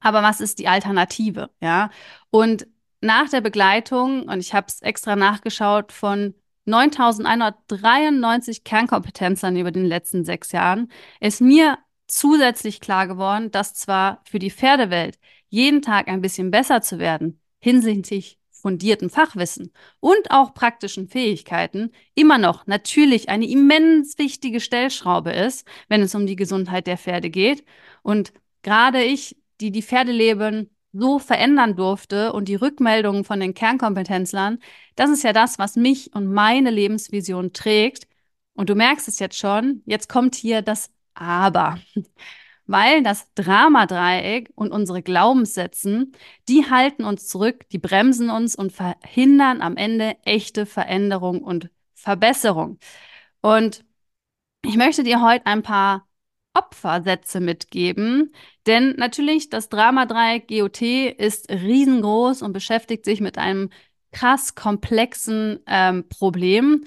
Aber 0.00 0.22
was 0.22 0.40
ist 0.40 0.58
die 0.58 0.68
Alternative? 0.68 1.50
Ja, 1.60 1.90
und 2.30 2.66
nach 3.00 3.28
der 3.28 3.40
Begleitung, 3.40 4.28
und 4.28 4.40
ich 4.40 4.54
habe 4.54 4.66
es 4.68 4.80
extra 4.82 5.16
nachgeschaut, 5.16 5.92
von 5.92 6.34
9193 6.66 8.64
Kernkompetenzern 8.64 9.56
über 9.56 9.70
den 9.70 9.84
letzten 9.84 10.24
sechs 10.24 10.52
Jahren, 10.52 10.90
ist 11.20 11.40
mir 11.40 11.78
zusätzlich 12.06 12.80
klar 12.80 13.06
geworden, 13.06 13.50
dass 13.50 13.74
zwar 13.74 14.22
für 14.24 14.38
die 14.38 14.50
Pferdewelt 14.50 15.18
jeden 15.48 15.82
Tag 15.82 16.08
ein 16.08 16.20
bisschen 16.20 16.50
besser 16.50 16.80
zu 16.80 16.98
werden 16.98 17.40
hinsichtlich 17.60 18.38
fundierten 18.50 19.10
Fachwissen 19.10 19.72
und 20.00 20.30
auch 20.30 20.54
praktischen 20.54 21.08
Fähigkeiten 21.08 21.92
immer 22.14 22.38
noch 22.38 22.66
natürlich 22.66 23.28
eine 23.28 23.48
immens 23.48 24.18
wichtige 24.18 24.60
Stellschraube 24.60 25.32
ist, 25.32 25.66
wenn 25.88 26.02
es 26.02 26.14
um 26.14 26.26
die 26.26 26.36
Gesundheit 26.36 26.86
der 26.86 26.98
Pferde 26.98 27.30
geht. 27.30 27.64
Und 28.02 28.32
gerade 28.62 29.02
ich, 29.02 29.36
die 29.60 29.70
die 29.70 29.82
Pferdeleben 29.82 30.73
so 30.94 31.18
verändern 31.18 31.76
durfte 31.76 32.32
und 32.32 32.48
die 32.48 32.54
Rückmeldungen 32.54 33.24
von 33.24 33.40
den 33.40 33.54
Kernkompetenzlern, 33.54 34.58
das 34.96 35.10
ist 35.10 35.24
ja 35.24 35.32
das, 35.32 35.58
was 35.58 35.76
mich 35.76 36.14
und 36.14 36.32
meine 36.32 36.70
Lebensvision 36.70 37.52
trägt. 37.52 38.06
Und 38.54 38.70
du 38.70 38.74
merkst 38.74 39.08
es 39.08 39.18
jetzt 39.18 39.36
schon, 39.38 39.82
jetzt 39.86 40.08
kommt 40.08 40.34
hier 40.36 40.62
das 40.62 40.90
Aber. 41.14 41.78
Weil 42.66 43.02
das 43.02 43.32
Dramadreieck 43.34 44.50
und 44.54 44.72
unsere 44.72 45.02
Glaubenssätze, 45.02 46.06
die 46.48 46.70
halten 46.70 47.04
uns 47.04 47.26
zurück, 47.26 47.68
die 47.70 47.78
bremsen 47.78 48.30
uns 48.30 48.56
und 48.56 48.72
verhindern 48.72 49.60
am 49.60 49.76
Ende 49.76 50.16
echte 50.24 50.64
Veränderung 50.64 51.42
und 51.42 51.68
Verbesserung. 51.94 52.78
Und 53.42 53.84
ich 54.64 54.76
möchte 54.76 55.02
dir 55.02 55.20
heute 55.20 55.46
ein 55.46 55.62
paar 55.62 56.06
Opfersätze 56.54 57.40
mitgeben. 57.40 58.32
Denn 58.66 58.94
natürlich, 58.96 59.50
das 59.50 59.68
Dramadreieck 59.68 60.48
GOT 60.48 60.82
ist 60.82 61.50
riesengroß 61.50 62.42
und 62.42 62.52
beschäftigt 62.52 63.04
sich 63.04 63.20
mit 63.20 63.38
einem 63.38 63.70
krass 64.12 64.54
komplexen 64.54 65.60
ähm, 65.66 66.08
Problem. 66.08 66.84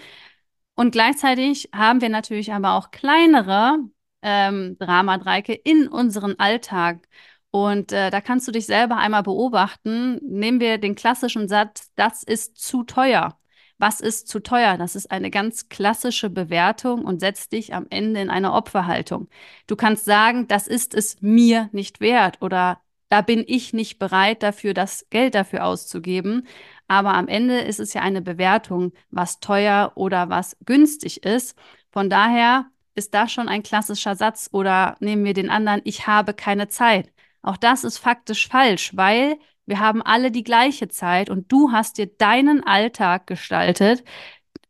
Und 0.75 0.91
gleichzeitig 0.91 1.69
haben 1.75 2.01
wir 2.01 2.09
natürlich 2.09 2.53
aber 2.53 2.74
auch 2.74 2.91
kleinere 2.91 3.77
ähm, 4.21 4.77
Dramadreiecke 4.79 5.53
in 5.53 5.88
unseren 5.88 6.39
Alltag. 6.39 7.07
Und 7.51 7.91
äh, 7.91 8.09
da 8.12 8.21
kannst 8.21 8.47
du 8.47 8.51
dich 8.51 8.65
selber 8.65 8.97
einmal 8.97 9.24
beobachten. 9.24 10.19
Nehmen 10.24 10.59
wir 10.59 10.77
den 10.77 10.95
klassischen 10.95 11.47
Satz, 11.47 11.91
das 11.95 12.24
ist 12.24 12.57
zu 12.57 12.83
teuer. 12.83 13.38
Was 13.79 14.01
ist 14.01 14.27
zu 14.27 14.39
teuer? 14.39 14.77
Das 14.77 14.96
ist 14.96 15.12
eine 15.12 15.29
ganz 15.29 15.69
klassische 15.69 16.29
Bewertung 16.29 17.05
und 17.05 17.19
setzt 17.19 17.51
dich 17.51 17.74
am 17.74 17.86
Ende 17.89 18.22
in 18.22 18.29
eine 18.29 18.53
Opferhaltung. 18.53 19.29
Du 19.67 19.75
kannst 19.75 20.05
sagen, 20.05 20.48
das 20.48 20.67
ist 20.67 20.96
es 20.96 21.22
mir 21.22 21.69
nicht 21.72 22.00
wert 22.01 22.41
oder 22.41 22.81
da 23.10 23.22
bin 23.22 23.43
ich 23.48 23.74
nicht 23.74 24.00
bereit 24.00 24.43
dafür, 24.43 24.74
das 24.74 25.07
Geld 25.10 25.36
dafür 25.36 25.65
auszugeben. 25.65 26.48
Aber 26.88 27.13
am 27.13 27.27
Ende 27.27 27.60
ist 27.60 27.79
es 27.79 27.93
ja 27.93 28.01
eine 28.01 28.22
Bewertung, 28.22 28.93
was 29.12 29.39
teuer 29.39 29.93
oder 29.96 30.29
was 30.29 30.57
günstig 30.65 31.24
ist. 31.24 31.57
Von 31.91 32.10
daher 32.10 32.65
ist 32.96 33.13
das 33.13 33.31
schon 33.31 33.48
ein 33.48 33.63
klassischer 33.63 34.15
Satz 34.15 34.50
oder 34.51 34.96
nehmen 35.00 35.24
wir 35.24 35.34
den 35.34 35.50
anderen, 35.50 35.81
ich 35.84 36.07
habe 36.07 36.34
keine 36.34 36.67
Zeit. 36.67 37.12
Auch 37.41 37.57
das 37.57 37.84
ist 37.84 37.98
faktisch 38.00 38.48
falsch, 38.50 38.91
weil 38.96 39.38
wir 39.67 39.79
haben 39.79 40.01
alle 40.01 40.31
die 40.31 40.43
gleiche 40.43 40.88
Zeit 40.88 41.29
und 41.29 41.51
du 41.51 41.71
hast 41.71 41.97
dir 41.97 42.07
deinen 42.07 42.63
Alltag 42.63 43.27
gestaltet. 43.27 44.03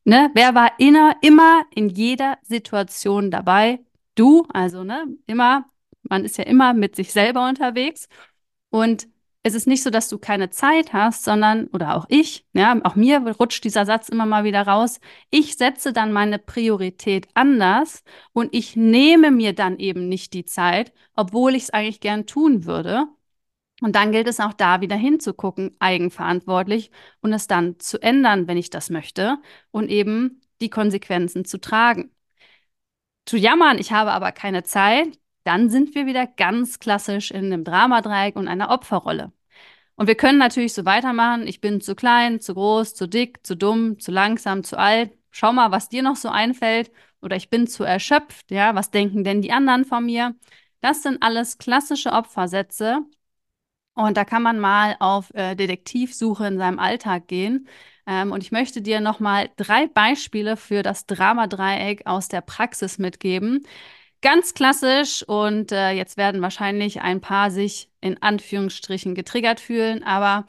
Ne? 0.04 0.32
Wer 0.34 0.56
war 0.56 0.72
inner, 0.80 1.16
immer 1.22 1.64
in 1.74 1.90
jeder 1.90 2.38
Situation 2.44 3.32
dabei? 3.32 3.80
Du, 4.16 4.46
also 4.54 4.84
ne, 4.84 5.06
immer, 5.28 5.66
man 6.04 6.26
ist 6.26 6.38
ja 6.38 6.46
immer 6.46 6.74
mit 6.74 6.96
sich 6.96 7.14
selber 7.14 7.48
unterwegs. 7.48 8.10
Und 8.70 9.08
es 9.44 9.56
ist 9.56 9.68
nicht 9.68 9.84
so, 9.84 9.90
dass 9.90 10.10
du 10.10 10.18
keine 10.18 10.50
Zeit 10.50 10.94
hast, 10.94 11.24
sondern, 11.24 11.68
oder 11.68 11.96
auch 11.96 12.06
ich, 12.10 12.46
ja, 12.54 12.80
auch 12.84 12.96
mir 12.96 13.20
rutscht 13.40 13.64
dieser 13.64 13.86
Satz 13.86 14.10
immer 14.10 14.26
mal 14.26 14.44
wieder 14.44 14.64
raus. 14.64 15.00
Ich 15.30 15.58
setze 15.58 15.94
dann 15.94 16.12
meine 16.12 16.40
Priorität 16.40 17.28
anders 17.34 18.04
und 18.34 18.54
ich 18.54 18.76
nehme 18.76 19.32
mir 19.32 19.54
dann 19.54 19.80
eben 19.80 20.10
nicht 20.10 20.34
die 20.34 20.46
Zeit, 20.46 20.92
obwohl 21.16 21.56
ich 21.56 21.64
es 21.64 21.70
eigentlich 21.70 22.02
gern 22.02 22.26
tun 22.26 22.66
würde. 22.66 23.08
Und 23.82 23.96
dann 23.96 24.12
gilt 24.12 24.28
es 24.28 24.40
auch 24.40 24.54
da 24.54 24.82
wieder 24.82 24.96
hinzugucken, 24.96 25.76
eigenverantwortlich 25.80 26.92
und 27.22 27.34
es 27.34 27.48
dann 27.48 27.80
zu 27.80 28.02
ändern, 28.02 28.48
wenn 28.48 28.58
ich 28.58 28.70
das 28.72 28.90
möchte 28.90 29.38
und 29.72 29.90
eben 29.90 30.42
die 30.62 30.70
Konsequenzen 30.70 31.46
zu 31.46 31.60
tragen. 31.60 32.12
Zu 33.26 33.38
jammern, 33.38 33.78
ich 33.78 33.92
habe 33.92 34.12
aber 34.14 34.32
keine 34.32 34.64
Zeit, 34.64 35.20
dann 35.44 35.70
sind 35.70 35.96
wir 35.96 36.06
wieder 36.06 36.26
ganz 36.28 36.80
klassisch 36.80 37.32
in 37.32 37.46
einem 37.46 37.64
Dramadreieck 37.64 38.36
und 38.36 38.48
einer 38.48 38.70
Opferrolle. 38.70 39.32
Und 39.96 40.08
wir 40.08 40.16
können 40.16 40.38
natürlich 40.38 40.74
so 40.74 40.86
weitermachen. 40.86 41.48
Ich 41.48 41.62
bin 41.62 41.82
zu 41.82 41.96
klein, 41.96 42.40
zu 42.40 42.54
groß, 42.54 42.96
zu 42.96 43.08
dick, 43.08 43.46
zu 43.46 43.56
dumm, 43.58 44.00
zu 44.00 44.12
langsam, 44.12 44.64
zu 44.64 44.78
alt. 44.78 45.12
Schau 45.32 45.54
mal, 45.54 45.72
was 45.72 45.90
dir 45.90 46.04
noch 46.04 46.16
so 46.16 46.30
einfällt. 46.30 46.92
Oder 47.22 47.36
ich 47.36 47.50
bin 47.50 47.68
zu 47.68 47.84
erschöpft. 47.84 48.52
Ja, 48.52 48.76
was 48.76 48.92
denken 48.92 49.24
denn 49.24 49.42
die 49.42 49.52
anderen 49.52 49.86
von 49.86 50.06
mir? 50.06 50.36
Das 50.82 51.04
sind 51.04 51.24
alles 51.24 51.58
klassische 51.58 52.12
Opfersätze, 52.12 53.00
und 53.98 54.16
da 54.18 54.26
kann 54.26 54.44
man 54.44 54.60
mal 54.60 54.96
auf 55.00 55.34
äh, 55.34 55.56
Detektivsuche 55.56 56.48
in 56.48 56.58
seinem 56.58 56.80
Alltag 56.80 57.28
gehen. 57.28 57.68
Ähm, 58.06 58.32
und 58.32 58.44
ich 58.44 58.52
möchte 58.52 58.82
dir 58.82 59.02
nochmal 59.02 59.50
drei 59.58 59.88
Beispiele 59.88 60.56
für 60.58 60.84
das 60.84 61.08
Dramadreieck 61.08 62.06
aus 62.06 62.28
der 62.28 62.42
Praxis 62.42 63.00
mitgeben. 63.00 63.66
Ganz 64.22 64.54
klassisch 64.54 65.24
und 65.28 65.72
äh, 65.72 65.92
jetzt 65.92 66.18
werden 66.18 66.42
wahrscheinlich 66.42 67.02
ein 67.02 67.22
paar 67.22 67.52
sich 67.52 67.92
in 68.02 68.22
Anführungsstrichen 68.22 69.16
getriggert 69.16 69.60
fühlen, 69.60 70.04
aber 70.04 70.48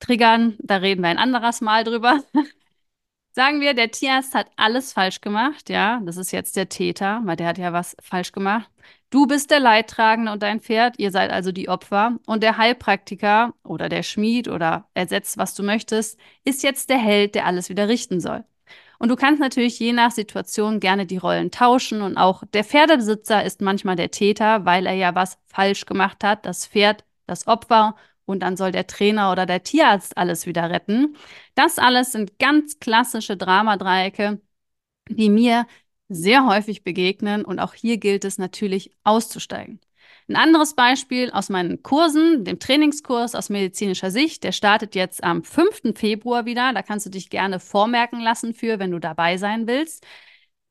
triggern, 0.00 0.56
da 0.60 0.76
reden 0.76 1.02
wir 1.02 1.08
ein 1.10 1.18
anderes 1.18 1.60
Mal 1.60 1.84
drüber. 1.84 2.20
Sagen 3.32 3.60
wir, 3.60 3.74
der 3.74 3.90
Tierarzt 3.90 4.34
hat 4.34 4.50
alles 4.56 4.92
falsch 4.92 5.20
gemacht, 5.20 5.70
ja, 5.70 6.00
das 6.04 6.16
ist 6.16 6.32
jetzt 6.32 6.56
der 6.56 6.68
Täter, 6.68 7.20
weil 7.24 7.36
der 7.36 7.48
hat 7.48 7.58
ja 7.58 7.72
was 7.72 7.96
falsch 8.02 8.32
gemacht. 8.32 8.70
Du 9.10 9.26
bist 9.26 9.50
der 9.50 9.60
Leidtragende 9.60 10.32
und 10.32 10.42
dein 10.42 10.60
Pferd, 10.60 10.98
ihr 10.98 11.10
seid 11.10 11.30
also 11.30 11.50
die 11.50 11.68
Opfer 11.68 12.18
und 12.26 12.42
der 12.42 12.58
Heilpraktiker 12.58 13.54
oder 13.64 13.88
der 13.88 14.04
Schmied 14.04 14.48
oder 14.48 14.88
ersetzt, 14.94 15.36
was 15.36 15.54
du 15.54 15.62
möchtest, 15.64 16.18
ist 16.44 16.62
jetzt 16.62 16.90
der 16.90 16.98
Held, 16.98 17.34
der 17.34 17.46
alles 17.46 17.68
wieder 17.68 17.88
richten 17.88 18.20
soll. 18.20 18.44
Und 19.00 19.08
du 19.08 19.16
kannst 19.16 19.40
natürlich 19.40 19.78
je 19.80 19.92
nach 19.92 20.10
Situation 20.12 20.78
gerne 20.78 21.06
die 21.06 21.16
Rollen 21.16 21.50
tauschen 21.50 22.02
und 22.02 22.16
auch 22.18 22.44
der 22.52 22.64
Pferdebesitzer 22.64 23.42
ist 23.44 23.62
manchmal 23.62 23.96
der 23.96 24.10
Täter, 24.10 24.64
weil 24.66 24.86
er 24.86 24.94
ja 24.94 25.14
was 25.14 25.38
falsch 25.48 25.86
gemacht 25.86 26.22
hat, 26.22 26.46
das 26.46 26.66
Pferd 26.66 27.04
das 27.26 27.46
Opfer 27.46 27.96
und 28.26 28.40
dann 28.40 28.56
soll 28.56 28.72
der 28.72 28.86
Trainer 28.86 29.32
oder 29.32 29.46
der 29.46 29.62
Tierarzt 29.62 30.16
alles 30.18 30.46
wieder 30.46 30.70
retten. 30.70 31.16
Das 31.54 31.78
alles 31.78 32.12
sind 32.12 32.38
ganz 32.38 32.78
klassische 32.78 33.36
Dramadreiecke, 33.36 34.40
die 35.08 35.30
mir 35.30 35.66
sehr 36.10 36.46
häufig 36.46 36.84
begegnen 36.84 37.44
und 37.44 37.60
auch 37.60 37.72
hier 37.72 37.96
gilt 37.98 38.24
es 38.24 38.36
natürlich 38.36 38.90
auszusteigen. 39.04 39.80
Ein 40.28 40.36
anderes 40.36 40.74
Beispiel 40.74 41.30
aus 41.30 41.48
meinen 41.48 41.82
Kursen, 41.82 42.44
dem 42.44 42.58
Trainingskurs 42.58 43.34
aus 43.34 43.48
medizinischer 43.48 44.10
Sicht, 44.10 44.44
der 44.44 44.52
startet 44.52 44.94
jetzt 44.94 45.24
am 45.24 45.42
5. 45.42 45.94
Februar 45.96 46.44
wieder. 46.46 46.72
Da 46.72 46.82
kannst 46.82 47.06
du 47.06 47.10
dich 47.10 47.30
gerne 47.30 47.58
vormerken 47.60 48.20
lassen 48.20 48.54
für, 48.54 48.78
wenn 48.78 48.90
du 48.90 48.98
dabei 48.98 49.38
sein 49.38 49.66
willst. 49.66 50.04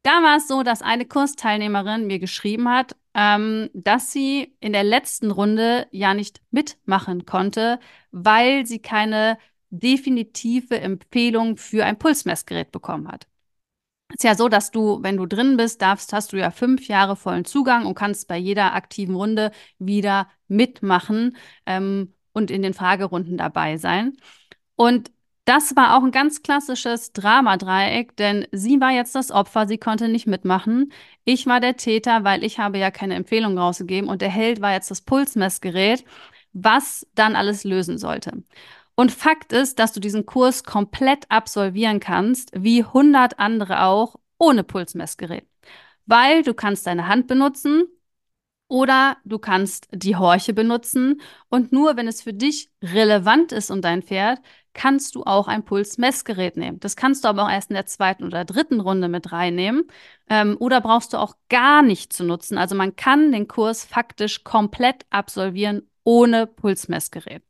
Da 0.04 0.24
war 0.24 0.38
es 0.38 0.48
so, 0.48 0.64
dass 0.64 0.82
eine 0.82 1.06
Kursteilnehmerin 1.06 2.08
mir 2.08 2.20
geschrieben 2.20 2.70
hat, 2.70 2.96
ähm, 3.14 3.70
dass 3.74 4.12
sie 4.14 4.56
in 4.62 4.72
der 4.74 4.84
letzten 4.84 5.32
Runde 5.32 5.88
ja 5.92 6.14
nicht 6.14 6.42
mitmachen 6.52 7.26
konnte, 7.26 7.80
weil 8.12 8.66
sie 8.66 8.80
keine 8.80 9.38
definitive 9.72 10.80
Empfehlung 10.80 11.58
für 11.58 11.86
ein 11.86 12.00
Pulsmessgerät 12.00 12.72
bekommen 12.72 13.10
hat. 13.10 13.28
Ist 14.14 14.24
ja 14.24 14.36
so, 14.36 14.50
dass 14.50 14.72
du, 14.72 15.02
wenn 15.04 15.18
du 15.18 15.26
drin 15.28 15.56
bist, 15.58 15.82
darfst, 15.82 16.14
hast 16.14 16.34
du 16.34 16.38
ja 16.38 16.50
fünf 16.52 16.88
Jahre 16.88 17.16
vollen 17.16 17.46
Zugang 17.46 17.86
und 17.86 17.96
kannst 17.96 18.28
bei 18.28 18.38
jeder 18.38 18.74
aktiven 18.74 19.16
Runde 19.16 19.52
wieder 19.78 20.28
mitmachen 20.48 21.38
ähm, 21.66 22.14
und 22.34 22.50
in 22.52 22.62
den 22.64 22.74
Fragerunden 22.74 23.38
dabei 23.38 23.78
sein. 23.78 24.18
Und 24.76 25.12
das 25.46 25.76
war 25.76 25.98
auch 25.98 26.04
ein 26.04 26.12
ganz 26.12 26.44
klassisches 26.44 27.12
Dramadreieck, 27.14 28.16
denn 28.18 28.48
sie 28.52 28.80
war 28.82 28.92
jetzt 28.92 29.16
das 29.16 29.32
Opfer, 29.32 29.68
sie 29.68 29.78
konnte 29.78 30.08
nicht 30.08 30.28
mitmachen. 30.28 30.92
Ich 31.26 31.48
war 31.48 31.60
der 31.60 31.76
Täter, 31.78 32.24
weil 32.24 32.44
ich 32.44 32.60
habe 32.60 32.78
ja 32.78 32.92
keine 32.92 33.16
Empfehlung 33.16 33.58
rausgegeben 33.58 34.10
und 34.10 34.22
der 34.22 34.30
Held 34.30 34.62
war 34.62 34.74
jetzt 34.74 34.92
das 34.92 35.02
Pulsmessgerät, 35.02 36.04
was 36.54 37.08
dann 37.16 37.36
alles 37.36 37.64
lösen 37.64 37.98
sollte. 37.98 38.44
Und 39.00 39.14
Fakt 39.14 39.54
ist, 39.54 39.80
dass 39.80 39.94
du 39.94 40.02
diesen 40.02 40.26
Kurs 40.26 40.66
komplett 40.66 41.32
absolvieren 41.32 42.02
kannst, 42.02 42.52
wie 42.54 42.84
100 42.84 43.40
andere 43.40 43.84
auch, 43.84 44.18
ohne 44.38 44.66
Pulsmessgerät. 44.66 45.48
Weil 46.06 46.44
du 46.44 46.54
kannst 46.54 46.86
deine 46.86 47.08
Hand 47.08 47.28
benutzen, 47.28 47.86
oder 48.68 49.16
du 49.24 49.40
kannst 49.40 49.88
die 49.94 50.18
Horche 50.18 50.54
benutzen 50.54 51.22
und 51.48 51.72
nur 51.72 51.96
wenn 51.96 52.10
es 52.10 52.22
für 52.22 52.34
dich 52.34 52.70
relevant 52.84 53.54
ist 53.54 53.72
und 53.72 53.84
dein 53.86 54.04
Pferd, 54.04 54.42
kannst 54.74 55.16
du 55.16 55.24
auch 55.24 55.48
ein 55.48 55.64
Pulsmessgerät 55.64 56.58
nehmen. 56.58 56.82
Das 56.82 56.98
kannst 56.98 57.24
du 57.24 57.30
aber 57.30 57.44
auch 57.46 57.50
erst 57.50 57.70
in 57.70 57.76
der 57.76 57.86
zweiten 57.86 58.26
oder 58.26 58.44
dritten 58.44 58.82
Runde 58.82 59.08
mit 59.08 59.32
reinnehmen 59.32 59.86
ähm, 60.30 60.58
oder 60.60 60.82
brauchst 60.82 61.14
du 61.14 61.18
auch 61.20 61.36
gar 61.48 61.84
nicht 61.84 62.12
zu 62.12 62.26
nutzen. 62.26 62.58
Also 62.58 62.76
man 62.76 62.98
kann 62.98 63.32
den 63.32 63.48
Kurs 63.48 63.86
faktisch 63.86 64.44
komplett 64.44 65.06
absolvieren 65.10 65.90
ohne 66.04 66.48
Pulsmessgerät. 66.48 67.49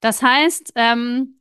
Das 0.00 0.22
heißt, 0.22 0.72
ähm, 0.76 1.40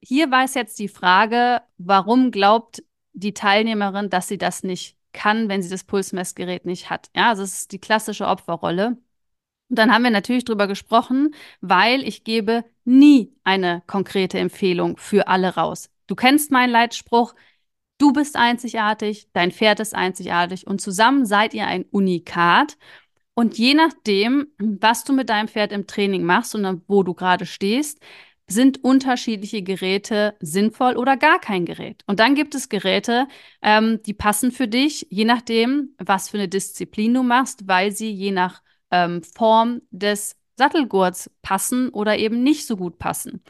hier 0.00 0.30
war 0.30 0.44
es 0.44 0.54
jetzt 0.54 0.78
die 0.78 0.88
Frage, 0.88 1.62
warum 1.78 2.30
glaubt 2.30 2.82
die 3.12 3.34
Teilnehmerin, 3.34 4.10
dass 4.10 4.28
sie 4.28 4.38
das 4.38 4.62
nicht 4.62 4.96
kann, 5.12 5.48
wenn 5.48 5.62
sie 5.62 5.70
das 5.70 5.84
Pulsmessgerät 5.84 6.66
nicht 6.66 6.90
hat. 6.90 7.10
Ja, 7.14 7.30
also 7.30 7.42
es 7.42 7.54
ist 7.60 7.72
die 7.72 7.78
klassische 7.78 8.26
Opferrolle. 8.26 8.98
Und 9.68 9.78
dann 9.78 9.92
haben 9.92 10.02
wir 10.02 10.10
natürlich 10.10 10.44
drüber 10.44 10.66
gesprochen, 10.66 11.34
weil 11.60 12.02
ich 12.06 12.24
gebe 12.24 12.64
nie 12.84 13.34
eine 13.44 13.82
konkrete 13.86 14.38
Empfehlung 14.38 14.98
für 14.98 15.28
alle 15.28 15.54
raus. 15.54 15.90
Du 16.06 16.14
kennst 16.14 16.50
meinen 16.50 16.70
Leitspruch, 16.70 17.34
du 17.98 18.12
bist 18.12 18.36
einzigartig, 18.36 19.28
dein 19.32 19.52
Pferd 19.52 19.80
ist 19.80 19.94
einzigartig 19.94 20.66
und 20.66 20.80
zusammen 20.80 21.24
seid 21.24 21.54
ihr 21.54 21.66
ein 21.66 21.84
Unikat. 21.90 22.76
Und 23.34 23.58
je 23.58 23.74
nachdem, 23.74 24.46
was 24.58 25.04
du 25.04 25.12
mit 25.12 25.28
deinem 25.28 25.48
Pferd 25.48 25.72
im 25.72 25.86
Training 25.86 26.24
machst 26.24 26.54
und 26.54 26.82
wo 26.86 27.02
du 27.02 27.14
gerade 27.14 27.46
stehst, 27.46 28.00
sind 28.46 28.84
unterschiedliche 28.84 29.62
Geräte 29.62 30.36
sinnvoll 30.40 30.96
oder 30.96 31.16
gar 31.16 31.40
kein 31.40 31.64
Gerät. 31.64 32.02
Und 32.06 32.20
dann 32.20 32.34
gibt 32.34 32.54
es 32.54 32.68
Geräte, 32.68 33.26
ähm, 33.62 34.00
die 34.04 34.14
passen 34.14 34.52
für 34.52 34.68
dich, 34.68 35.06
je 35.10 35.24
nachdem, 35.24 35.94
was 35.98 36.28
für 36.28 36.36
eine 36.36 36.48
Disziplin 36.48 37.14
du 37.14 37.22
machst, 37.22 37.66
weil 37.66 37.92
sie 37.92 38.10
je 38.10 38.32
nach 38.32 38.62
ähm, 38.90 39.22
Form 39.22 39.80
des 39.90 40.36
Sattelgurts 40.56 41.30
passen 41.42 41.88
oder 41.88 42.18
eben 42.18 42.42
nicht 42.42 42.66
so 42.66 42.76
gut 42.76 42.98
passen. 42.98 43.42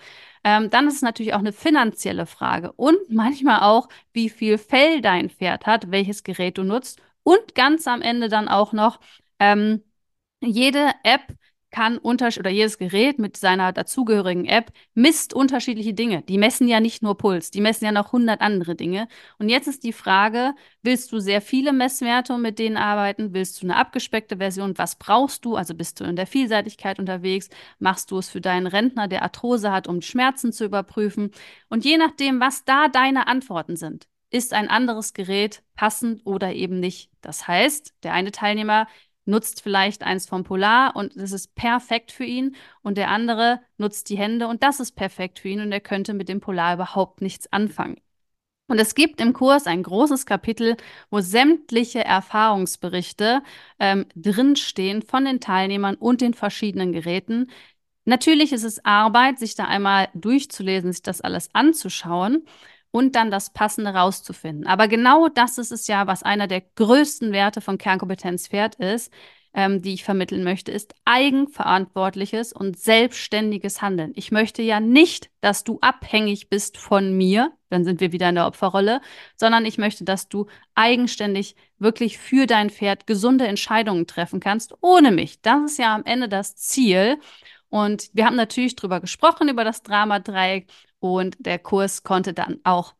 Ähm, 0.44 0.70
dann 0.70 0.86
ist 0.86 0.96
es 0.96 1.02
natürlich 1.02 1.34
auch 1.34 1.38
eine 1.40 1.52
finanzielle 1.52 2.26
Frage 2.26 2.72
und 2.72 2.96
manchmal 3.08 3.60
auch, 3.60 3.88
wie 4.12 4.30
viel 4.30 4.58
Fell 4.58 5.00
dein 5.00 5.28
Pferd 5.28 5.66
hat, 5.66 5.90
welches 5.90 6.22
Gerät 6.22 6.56
du 6.56 6.62
nutzt 6.62 7.00
und 7.22 7.54
ganz 7.54 7.86
am 7.88 8.00
Ende 8.02 8.28
dann 8.28 8.48
auch 8.48 8.72
noch, 8.72 9.00
ähm, 9.38 9.82
jede 10.40 10.90
App 11.02 11.22
kann 11.74 11.98
unterschied 11.98 12.38
oder 12.38 12.50
jedes 12.50 12.78
Gerät 12.78 13.18
mit 13.18 13.36
seiner 13.36 13.72
dazugehörigen 13.72 14.44
App 14.44 14.70
misst 14.94 15.34
unterschiedliche 15.34 15.92
Dinge. 15.92 16.22
Die 16.22 16.38
messen 16.38 16.68
ja 16.68 16.78
nicht 16.78 17.02
nur 17.02 17.16
Puls, 17.16 17.50
die 17.50 17.60
messen 17.60 17.84
ja 17.84 17.90
noch 17.90 18.06
100 18.06 18.40
andere 18.40 18.76
Dinge. 18.76 19.08
Und 19.40 19.48
jetzt 19.48 19.66
ist 19.66 19.82
die 19.82 19.92
Frage, 19.92 20.54
willst 20.82 21.10
du 21.10 21.18
sehr 21.18 21.40
viele 21.40 21.72
Messwerte 21.72 22.32
und 22.32 22.42
mit 22.42 22.60
denen 22.60 22.76
arbeiten? 22.76 23.34
Willst 23.34 23.60
du 23.60 23.66
eine 23.66 23.74
abgespeckte 23.74 24.36
Version? 24.36 24.78
Was 24.78 24.94
brauchst 24.94 25.44
du? 25.44 25.56
Also 25.56 25.74
bist 25.74 25.98
du 25.98 26.04
in 26.04 26.14
der 26.14 26.28
Vielseitigkeit 26.28 27.00
unterwegs? 27.00 27.48
Machst 27.80 28.12
du 28.12 28.18
es 28.18 28.28
für 28.28 28.40
deinen 28.40 28.68
Rentner, 28.68 29.08
der 29.08 29.22
Arthrose 29.22 29.72
hat, 29.72 29.88
um 29.88 30.00
Schmerzen 30.00 30.52
zu 30.52 30.64
überprüfen? 30.64 31.32
Und 31.68 31.84
je 31.84 31.96
nachdem, 31.96 32.38
was 32.38 32.64
da 32.64 32.86
deine 32.86 33.26
Antworten 33.26 33.74
sind, 33.74 34.06
ist 34.30 34.52
ein 34.52 34.68
anderes 34.68 35.12
Gerät 35.12 35.64
passend 35.74 36.24
oder 36.24 36.52
eben 36.52 36.78
nicht. 36.78 37.10
Das 37.20 37.48
heißt, 37.48 37.94
der 38.04 38.12
eine 38.12 38.30
Teilnehmer 38.30 38.86
nutzt 39.24 39.62
vielleicht 39.62 40.02
eins 40.02 40.26
vom 40.26 40.44
Polar 40.44 40.96
und 40.96 41.16
das 41.16 41.32
ist 41.32 41.54
perfekt 41.54 42.12
für 42.12 42.24
ihn 42.24 42.56
und 42.82 42.98
der 42.98 43.10
andere 43.10 43.60
nutzt 43.78 44.08
die 44.10 44.18
Hände 44.18 44.48
und 44.48 44.62
das 44.62 44.80
ist 44.80 44.92
perfekt 44.92 45.38
für 45.38 45.48
ihn 45.48 45.60
und 45.60 45.72
er 45.72 45.80
könnte 45.80 46.14
mit 46.14 46.28
dem 46.28 46.40
Polar 46.40 46.74
überhaupt 46.74 47.20
nichts 47.22 47.52
anfangen. 47.52 48.00
Und 48.66 48.78
es 48.78 48.94
gibt 48.94 49.20
im 49.20 49.34
Kurs 49.34 49.66
ein 49.66 49.82
großes 49.82 50.24
Kapitel, 50.24 50.76
wo 51.10 51.20
sämtliche 51.20 52.02
Erfahrungsberichte 52.02 53.42
ähm, 53.78 54.06
drinstehen 54.16 55.02
von 55.02 55.26
den 55.26 55.40
Teilnehmern 55.40 55.96
und 55.96 56.22
den 56.22 56.32
verschiedenen 56.32 56.92
Geräten. 56.92 57.50
Natürlich 58.06 58.52
ist 58.52 58.64
es 58.64 58.84
Arbeit, 58.84 59.38
sich 59.38 59.54
da 59.54 59.64
einmal 59.66 60.08
durchzulesen, 60.14 60.92
sich 60.92 61.02
das 61.02 61.20
alles 61.20 61.50
anzuschauen 61.54 62.46
und 62.94 63.16
dann 63.16 63.32
das 63.32 63.50
Passende 63.50 63.90
rauszufinden. 63.90 64.68
Aber 64.68 64.86
genau 64.86 65.26
das 65.28 65.58
ist 65.58 65.72
es 65.72 65.88
ja, 65.88 66.06
was 66.06 66.22
einer 66.22 66.46
der 66.46 66.60
größten 66.60 67.32
Werte 67.32 67.60
von 67.60 67.76
Kernkompetenz 67.76 68.46
Pferd 68.46 68.76
ist, 68.76 69.12
ähm, 69.52 69.82
die 69.82 69.94
ich 69.94 70.04
vermitteln 70.04 70.44
möchte, 70.44 70.70
ist 70.70 70.94
eigenverantwortliches 71.04 72.52
und 72.52 72.78
selbstständiges 72.78 73.82
Handeln. 73.82 74.12
Ich 74.14 74.30
möchte 74.30 74.62
ja 74.62 74.78
nicht, 74.78 75.28
dass 75.40 75.64
du 75.64 75.78
abhängig 75.80 76.48
bist 76.48 76.78
von 76.78 77.16
mir, 77.16 77.50
dann 77.68 77.82
sind 77.82 78.00
wir 78.00 78.12
wieder 78.12 78.28
in 78.28 78.36
der 78.36 78.46
Opferrolle, 78.46 79.00
sondern 79.34 79.66
ich 79.66 79.76
möchte, 79.76 80.04
dass 80.04 80.28
du 80.28 80.46
eigenständig 80.76 81.56
wirklich 81.78 82.18
für 82.18 82.46
dein 82.46 82.70
Pferd 82.70 83.08
gesunde 83.08 83.48
Entscheidungen 83.48 84.06
treffen 84.06 84.38
kannst, 84.38 84.72
ohne 84.82 85.10
mich. 85.10 85.42
Das 85.42 85.72
ist 85.72 85.78
ja 85.80 85.96
am 85.96 86.04
Ende 86.04 86.28
das 86.28 86.54
Ziel. 86.54 87.18
Und 87.70 88.10
wir 88.12 88.26
haben 88.26 88.36
natürlich 88.36 88.76
drüber 88.76 89.00
gesprochen, 89.00 89.48
über 89.48 89.64
das 89.64 89.82
Drama-Dreieck 89.82 90.68
und 91.04 91.36
der 91.38 91.58
Kurs 91.58 92.02
konnte 92.02 92.32
dann 92.32 92.60
auch 92.64 92.94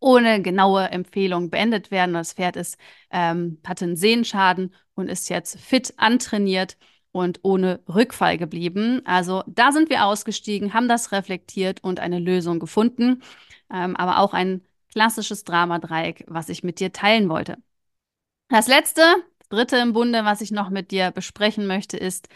ohne 0.00 0.40
genaue 0.42 0.90
Empfehlung 0.90 1.50
beendet 1.50 1.90
werden. 1.90 2.14
Das 2.14 2.34
Pferd 2.34 2.56
ist, 2.56 2.78
ähm, 3.10 3.58
hatte 3.66 3.86
einen 3.86 3.96
Sehenschaden 3.96 4.74
und 4.94 5.08
ist 5.08 5.28
jetzt 5.30 5.58
fit 5.58 5.94
antrainiert 5.96 6.76
und 7.10 7.40
ohne 7.42 7.80
Rückfall 7.88 8.38
geblieben. 8.38 9.02
Also 9.04 9.42
da 9.46 9.72
sind 9.72 9.90
wir 9.90 10.04
ausgestiegen, 10.04 10.74
haben 10.74 10.88
das 10.88 11.10
reflektiert 11.12 11.82
und 11.82 12.00
eine 12.00 12.20
Lösung 12.20 12.60
gefunden. 12.60 13.22
Ähm, 13.72 13.96
aber 13.96 14.18
auch 14.18 14.32
ein 14.34 14.62
klassisches 14.92 15.42
Dramadreieck, 15.44 16.24
was 16.28 16.48
ich 16.48 16.62
mit 16.62 16.78
dir 16.78 16.92
teilen 16.92 17.28
wollte. 17.28 17.56
Das 18.48 18.68
letzte, 18.68 19.02
dritte 19.48 19.78
im 19.78 19.92
Bunde, 19.92 20.24
was 20.24 20.40
ich 20.40 20.52
noch 20.52 20.70
mit 20.70 20.92
dir 20.92 21.10
besprechen 21.10 21.66
möchte, 21.66 21.96
ist, 21.96 22.28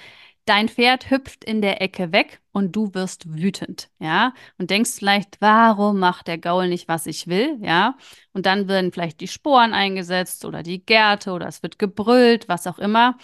dein 0.44 0.68
Pferd 0.68 1.11
hüpft 1.11 1.44
in 1.44 1.61
der 1.61 1.82
Ecke 1.82 2.11
weg 2.12 2.40
und 2.59 2.75
du 2.75 2.92
wirst 2.94 3.33
wütend, 3.33 3.88
ja, 4.01 4.35
und 4.59 4.71
denkst 4.71 4.90
vielleicht, 4.99 5.40
warum 5.40 6.01
macht 6.01 6.27
der 6.27 6.38
Gaul 6.38 6.68
nicht, 6.68 6.88
was 6.88 7.07
ich 7.07 7.29
will, 7.29 7.57
ja, 7.62 7.97
und 8.33 8.47
dann 8.47 8.68
werden 8.68 8.92
vielleicht 8.92 9.21
die 9.21 9.29
Sporen 9.29 9.73
eingesetzt 9.75 10.44
oder 10.44 10.64
die 10.64 10.85
Gärte 10.85 11.31
oder 11.33 11.47
es 11.47 11.62
wird 11.62 11.79
gebrüllt, 11.79 12.49
was 12.49 12.66
auch 12.66 12.79
immer. 12.81 13.16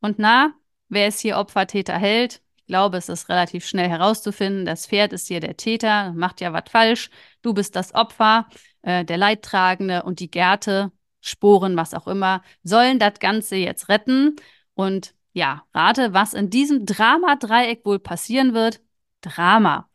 Und 0.00 0.18
na, 0.18 0.52
wer 0.88 1.08
ist 1.08 1.20
hier 1.20 1.36
Opfer, 1.38 1.66
Täter, 1.66 1.98
Held? 1.98 2.42
Ich 2.56 2.66
glaube, 2.66 2.98
es 2.98 3.08
ist 3.08 3.28
relativ 3.28 3.64
schnell 3.64 3.88
herauszufinden. 3.88 4.64
Das 4.64 4.86
Pferd 4.86 5.12
ist 5.12 5.28
hier 5.28 5.40
der 5.40 5.56
Täter, 5.56 6.12
macht 6.12 6.40
ja 6.40 6.52
was 6.52 6.64
falsch. 6.70 7.10
Du 7.42 7.54
bist 7.54 7.76
das 7.76 7.94
Opfer, 7.94 8.48
äh, 8.82 9.04
der 9.04 9.18
Leidtragende 9.18 10.02
und 10.02 10.20
die 10.20 10.30
Gärte, 10.30 10.92
Sporen, 11.20 11.76
was 11.76 11.94
auch 11.94 12.06
immer, 12.08 12.42
sollen 12.64 12.98
das 12.98 13.20
Ganze 13.20 13.56
jetzt 13.56 13.88
retten. 13.88 14.36
Und 14.74 15.14
ja, 15.32 15.64
rate, 15.74 16.12
was 16.12 16.34
in 16.34 16.50
diesem 16.50 16.86
Drama-Dreieck 16.86 17.84
wohl 17.84 17.98
passieren 17.98 18.54
wird. 18.54 18.80
Drama. 19.20 19.88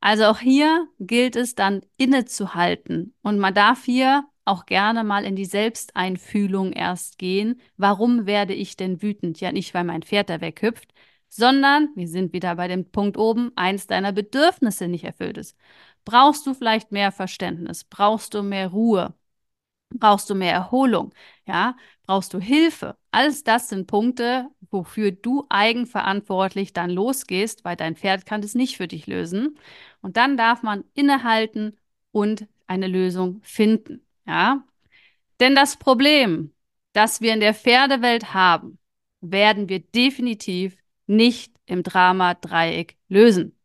Also 0.00 0.24
auch 0.26 0.40
hier 0.40 0.88
gilt 0.98 1.36
es 1.36 1.54
dann 1.54 1.82
innezuhalten 1.96 3.14
und 3.22 3.38
man 3.38 3.54
darf 3.54 3.84
hier 3.84 4.24
auch 4.44 4.66
gerne 4.66 5.04
mal 5.04 5.24
in 5.24 5.36
die 5.36 5.44
Selbsteinfühlung 5.44 6.72
erst 6.72 7.18
gehen. 7.18 7.60
Warum 7.76 8.26
werde 8.26 8.54
ich 8.54 8.76
denn 8.76 9.00
wütend? 9.02 9.40
Ja, 9.40 9.52
nicht, 9.52 9.72
weil 9.74 9.84
mein 9.84 10.02
Pferd 10.02 10.30
da 10.30 10.40
weghüpft, 10.40 10.92
sondern, 11.28 11.90
wir 11.94 12.08
sind 12.08 12.32
wieder 12.32 12.56
bei 12.56 12.66
dem 12.68 12.90
Punkt 12.90 13.16
oben, 13.16 13.52
eins 13.56 13.86
deiner 13.86 14.12
Bedürfnisse 14.12 14.88
nicht 14.88 15.04
erfüllt 15.04 15.38
ist. 15.38 15.56
Brauchst 16.04 16.46
du 16.46 16.54
vielleicht 16.54 16.90
mehr 16.90 17.12
Verständnis? 17.12 17.84
Brauchst 17.84 18.34
du 18.34 18.42
mehr 18.42 18.68
Ruhe? 18.68 19.14
Brauchst 19.98 20.30
du 20.30 20.34
mehr 20.34 20.52
Erholung? 20.52 21.12
Ja, 21.46 21.76
brauchst 22.06 22.34
du 22.34 22.40
Hilfe? 22.40 22.96
Alles 23.10 23.44
das 23.44 23.68
sind 23.68 23.86
Punkte, 23.86 24.48
wofür 24.70 25.12
du 25.12 25.46
eigenverantwortlich 25.48 26.72
dann 26.72 26.90
losgehst, 26.90 27.64
weil 27.64 27.76
dein 27.76 27.96
Pferd 27.96 28.26
kann 28.26 28.42
es 28.42 28.54
nicht 28.54 28.76
für 28.76 28.88
dich 28.88 29.06
lösen. 29.06 29.58
Und 30.00 30.16
dann 30.16 30.36
darf 30.36 30.62
man 30.62 30.84
innehalten 30.94 31.76
und 32.12 32.46
eine 32.66 32.86
Lösung 32.86 33.40
finden. 33.42 34.04
Ja, 34.26 34.64
denn 35.40 35.54
das 35.54 35.76
Problem, 35.76 36.54
das 36.92 37.20
wir 37.20 37.34
in 37.34 37.40
der 37.40 37.54
Pferdewelt 37.54 38.34
haben, 38.34 38.78
werden 39.20 39.68
wir 39.68 39.80
definitiv 39.80 40.76
nicht 41.06 41.54
im 41.66 41.82
Drama-Dreieck 41.82 42.96
lösen. 43.08 43.58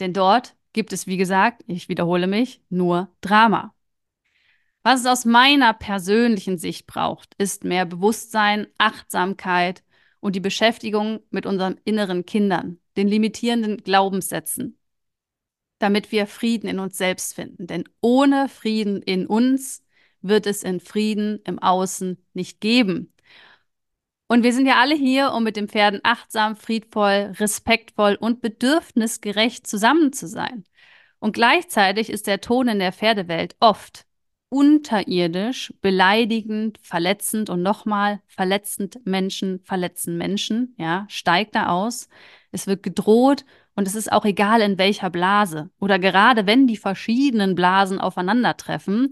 Denn 0.00 0.12
dort 0.12 0.56
gibt 0.72 0.92
es, 0.92 1.06
wie 1.06 1.16
gesagt, 1.16 1.64
ich 1.66 1.88
wiederhole 1.88 2.26
mich, 2.26 2.62
nur 2.70 3.10
Drama. 3.20 3.74
Was 4.90 5.00
es 5.00 5.06
aus 5.06 5.26
meiner 5.26 5.74
persönlichen 5.74 6.56
Sicht 6.56 6.86
braucht, 6.86 7.34
ist 7.36 7.62
mehr 7.62 7.84
Bewusstsein, 7.84 8.68
Achtsamkeit 8.78 9.82
und 10.20 10.34
die 10.34 10.40
Beschäftigung 10.40 11.20
mit 11.28 11.44
unseren 11.44 11.78
inneren 11.84 12.24
Kindern, 12.24 12.80
den 12.96 13.06
limitierenden 13.06 13.76
Glaubenssätzen, 13.76 14.78
damit 15.78 16.10
wir 16.10 16.26
Frieden 16.26 16.70
in 16.70 16.78
uns 16.78 16.96
selbst 16.96 17.34
finden. 17.34 17.66
Denn 17.66 17.84
ohne 18.00 18.48
Frieden 18.48 19.02
in 19.02 19.26
uns 19.26 19.84
wird 20.22 20.46
es 20.46 20.62
in 20.62 20.80
Frieden 20.80 21.40
im 21.44 21.58
Außen 21.58 22.16
nicht 22.32 22.62
geben. 22.62 23.12
Und 24.26 24.42
wir 24.42 24.54
sind 24.54 24.64
ja 24.64 24.80
alle 24.80 24.94
hier, 24.94 25.34
um 25.34 25.44
mit 25.44 25.56
den 25.56 25.68
Pferden 25.68 26.00
achtsam, 26.02 26.56
friedvoll, 26.56 27.34
respektvoll 27.38 28.16
und 28.18 28.40
bedürfnisgerecht 28.40 29.66
zusammen 29.66 30.14
zu 30.14 30.26
sein. 30.26 30.64
Und 31.18 31.34
gleichzeitig 31.34 32.08
ist 32.08 32.26
der 32.26 32.40
Ton 32.40 32.68
in 32.68 32.78
der 32.78 32.94
Pferdewelt 32.94 33.54
oft 33.60 34.07
unterirdisch, 34.50 35.74
beleidigend, 35.80 36.78
verletzend 36.82 37.50
und 37.50 37.62
nochmal 37.62 38.20
verletzend 38.26 39.04
Menschen 39.04 39.60
verletzen 39.60 40.16
Menschen, 40.16 40.74
ja, 40.78 41.06
steigt 41.08 41.54
da 41.54 41.68
aus. 41.68 42.08
Es 42.50 42.66
wird 42.66 42.82
gedroht 42.82 43.44
und 43.74 43.86
es 43.86 43.94
ist 43.94 44.10
auch 44.10 44.24
egal 44.24 44.60
in 44.62 44.78
welcher 44.78 45.10
Blase 45.10 45.70
oder 45.78 45.98
gerade 45.98 46.46
wenn 46.46 46.66
die 46.66 46.76
verschiedenen 46.78 47.54
Blasen 47.54 48.00
aufeinandertreffen. 48.00 49.10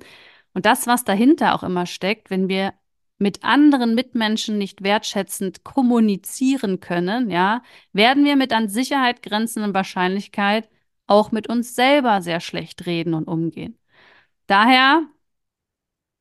Und 0.54 0.66
das, 0.66 0.86
was 0.86 1.04
dahinter 1.04 1.54
auch 1.54 1.62
immer 1.62 1.86
steckt, 1.86 2.30
wenn 2.30 2.48
wir 2.48 2.72
mit 3.18 3.44
anderen 3.44 3.94
Mitmenschen 3.94 4.58
nicht 4.58 4.82
wertschätzend 4.82 5.64
kommunizieren 5.64 6.80
können, 6.80 7.30
ja, 7.30 7.62
werden 7.92 8.24
wir 8.24 8.36
mit 8.36 8.52
an 8.52 8.68
Sicherheit 8.68 9.22
grenzenden 9.22 9.74
Wahrscheinlichkeit 9.74 10.68
auch 11.06 11.32
mit 11.32 11.48
uns 11.48 11.74
selber 11.74 12.20
sehr 12.22 12.40
schlecht 12.40 12.86
reden 12.86 13.14
und 13.14 13.28
umgehen. 13.28 13.78
Daher, 14.46 15.06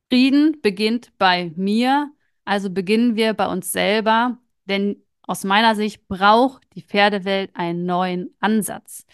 Frieden 0.08 0.60
beginnt 0.62 1.16
bei 1.18 1.52
mir, 1.56 2.10
also 2.44 2.70
beginnen 2.70 3.16
wir 3.16 3.34
bei 3.34 3.46
uns 3.48 3.72
selber, 3.72 4.38
denn 4.66 5.02
aus 5.22 5.44
meiner 5.44 5.74
Sicht 5.74 6.06
braucht 6.08 6.62
die 6.74 6.82
Pferdewelt 6.82 7.50
einen 7.54 7.86
neuen 7.86 8.34
Ansatz. 8.40 9.06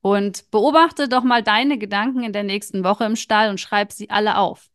Und 0.00 0.50
beobachte 0.50 1.08
doch 1.08 1.22
mal 1.22 1.44
deine 1.44 1.78
Gedanken 1.78 2.24
in 2.24 2.32
der 2.32 2.42
nächsten 2.42 2.82
Woche 2.82 3.04
im 3.04 3.14
Stall 3.14 3.50
und 3.50 3.60
schreib 3.60 3.92
sie 3.92 4.10
alle 4.10 4.36
auf. 4.36 4.68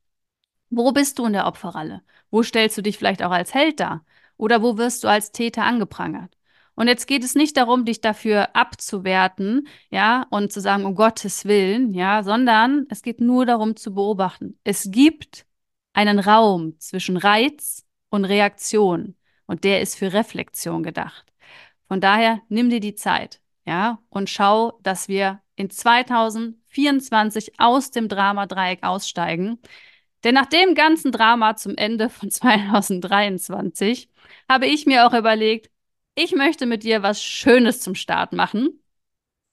Wo 0.69 0.91
bist 0.93 1.19
du 1.19 1.25
in 1.25 1.33
der 1.33 1.47
Opferrolle? 1.47 2.01
Wo 2.31 2.43
stellst 2.43 2.77
du 2.77 2.81
dich 2.81 2.97
vielleicht 2.97 3.21
auch 3.21 3.31
als 3.31 3.53
Held 3.53 3.81
dar? 3.81 4.05
Oder 4.37 4.61
wo 4.61 4.77
wirst 4.77 5.03
du 5.03 5.09
als 5.09 5.33
Täter 5.33 5.63
angeprangert? 5.63 6.37
Und 6.75 6.87
jetzt 6.87 7.07
geht 7.07 7.23
es 7.23 7.35
nicht 7.35 7.57
darum, 7.57 7.85
dich 7.85 8.01
dafür 8.01 8.55
abzuwerten, 8.55 9.67
ja, 9.89 10.27
und 10.29 10.53
zu 10.53 10.61
sagen, 10.61 10.85
um 10.85 10.93
Gottes 10.93 11.45
Willen, 11.45 11.93
ja, 11.93 12.21
sondern 12.23 12.85
es 12.89 13.01
geht 13.01 13.19
nur 13.19 13.47
darum 13.47 13.75
zu 13.75 13.95
beobachten. 13.95 14.59
Es 14.63 14.91
gibt 14.91 15.46
einen 15.97 16.19
Raum 16.19 16.79
zwischen 16.79 17.17
Reiz 17.17 17.83
und 18.09 18.23
Reaktion 18.25 19.15
und 19.47 19.63
der 19.63 19.81
ist 19.81 19.95
für 19.95 20.13
Reflexion 20.13 20.83
gedacht. 20.83 21.25
Von 21.87 22.01
daher 22.01 22.39
nimm 22.49 22.69
dir 22.69 22.79
die 22.79 22.93
Zeit, 22.93 23.41
ja, 23.65 23.99
und 24.09 24.29
schau, 24.29 24.79
dass 24.83 25.07
wir 25.07 25.41
in 25.55 25.71
2024 25.71 27.59
aus 27.59 27.89
dem 27.89 28.09
Drama-Dreieck 28.09 28.83
aussteigen. 28.83 29.59
Denn 30.23 30.35
nach 30.35 30.45
dem 30.45 30.75
ganzen 30.75 31.11
Drama 31.11 31.55
zum 31.55 31.75
Ende 31.75 32.09
von 32.09 32.29
2023 32.31 34.07
habe 34.47 34.67
ich 34.67 34.85
mir 34.85 35.07
auch 35.07 35.13
überlegt, 35.13 35.71
ich 36.13 36.35
möchte 36.35 36.67
mit 36.67 36.83
dir 36.83 37.01
was 37.01 37.23
Schönes 37.23 37.81
zum 37.81 37.95
Start 37.95 38.33
machen. 38.33 38.79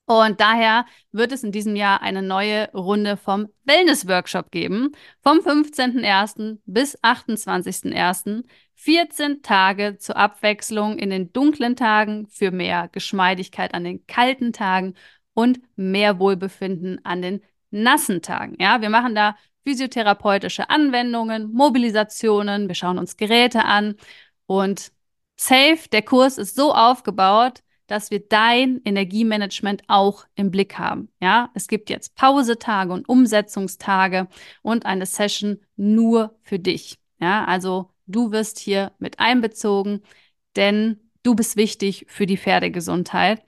Und 0.05 0.39
daher 0.39 0.85
wird 1.11 1.31
es 1.31 1.43
in 1.43 1.51
diesem 1.51 1.75
Jahr 1.75 2.01
eine 2.01 2.21
neue 2.21 2.71
Runde 2.73 3.17
vom 3.17 3.47
Wellness-Workshop 3.63 4.51
geben. 4.51 4.91
Vom 5.23 5.39
15.01. 5.39 6.59
bis 6.65 6.97
28.01. 7.01 8.43
14 8.75 9.41
Tage 9.41 9.97
zur 9.97 10.17
Abwechslung 10.17 10.99
in 10.99 11.09
den 11.09 11.33
dunklen 11.33 11.75
Tagen 11.75 12.27
für 12.27 12.51
mehr 12.51 12.87
Geschmeidigkeit 12.91 13.73
an 13.73 13.83
den 13.83 14.05
kalten 14.05 14.53
Tagen 14.53 14.93
und 15.33 15.59
mehr 15.75 16.19
Wohlbefinden 16.19 17.03
an 17.03 17.21
den 17.21 17.41
nassen 17.71 18.21
Tagen. 18.21 18.55
Ja, 18.59 18.81
wir 18.81 18.89
machen 18.89 19.15
da 19.15 19.35
physiotherapeutische 19.63 20.69
Anwendungen, 20.69 21.51
Mobilisationen, 21.51 22.67
wir 22.67 22.75
schauen 22.75 22.99
uns 22.99 23.17
Geräte 23.17 23.65
an 23.65 23.95
und 24.45 24.91
Safe, 25.37 25.79
der 25.91 26.01
Kurs 26.03 26.37
ist 26.37 26.55
so 26.55 26.73
aufgebaut, 26.73 27.61
dass 27.87 28.11
wir 28.11 28.19
dein 28.19 28.81
Energiemanagement 28.83 29.83
auch 29.87 30.25
im 30.35 30.51
Blick 30.51 30.77
haben. 30.77 31.09
Ja, 31.21 31.51
es 31.53 31.67
gibt 31.67 31.89
jetzt 31.89 32.15
Pausetage 32.15 32.91
und 32.91 33.07
Umsetzungstage 33.07 34.27
und 34.61 34.85
eine 34.85 35.05
Session 35.05 35.59
nur 35.75 36.37
für 36.41 36.59
dich. 36.59 36.99
Ja, 37.19 37.45
also 37.45 37.91
du 38.07 38.31
wirst 38.31 38.59
hier 38.59 38.91
mit 38.99 39.19
einbezogen, 39.19 40.01
denn 40.55 40.99
du 41.23 41.35
bist 41.35 41.55
wichtig 41.57 42.05
für 42.09 42.25
die 42.25 42.37
Pferdegesundheit. 42.37 43.43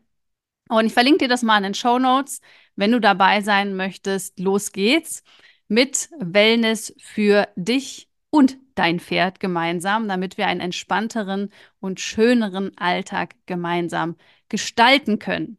Und 0.69 0.85
ich 0.85 0.93
verlinke 0.93 1.19
dir 1.19 1.29
das 1.29 1.43
mal 1.43 1.57
in 1.57 1.63
den 1.63 1.73
Show 1.73 1.99
Notes. 1.99 2.41
Wenn 2.75 2.91
du 2.91 2.99
dabei 2.99 3.41
sein 3.41 3.75
möchtest, 3.75 4.39
los 4.39 4.71
geht's 4.71 5.23
mit 5.67 6.09
Wellness 6.19 6.93
für 6.97 7.47
dich 7.55 8.06
und 8.29 8.57
dein 8.75 8.99
Pferd 8.99 9.39
gemeinsam, 9.39 10.07
damit 10.07 10.37
wir 10.37 10.47
einen 10.47 10.61
entspannteren 10.61 11.51
und 11.79 11.99
schöneren 11.99 12.77
Alltag 12.77 13.35
gemeinsam 13.45 14.15
gestalten 14.49 15.19
können. 15.19 15.57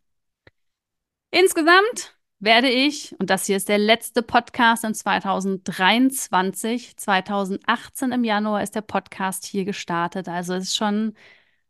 Insgesamt 1.31 2.17
werde 2.41 2.71
ich, 2.71 3.15
und 3.19 3.31
das 3.31 3.47
hier 3.47 3.57
ist 3.57 3.69
der 3.69 3.79
letzte 3.79 4.23
Podcast 4.23 4.85
in 4.85 4.95
2023, 4.95 6.97
2018 6.97 8.13
im 8.13 8.25
Januar 8.25 8.63
ist 8.63 8.75
der 8.75 8.81
Podcast 8.83 9.45
hier 9.45 9.65
gestartet. 9.65 10.29
Also 10.29 10.55
es 10.55 10.65
ist 10.65 10.77
schon 10.77 11.15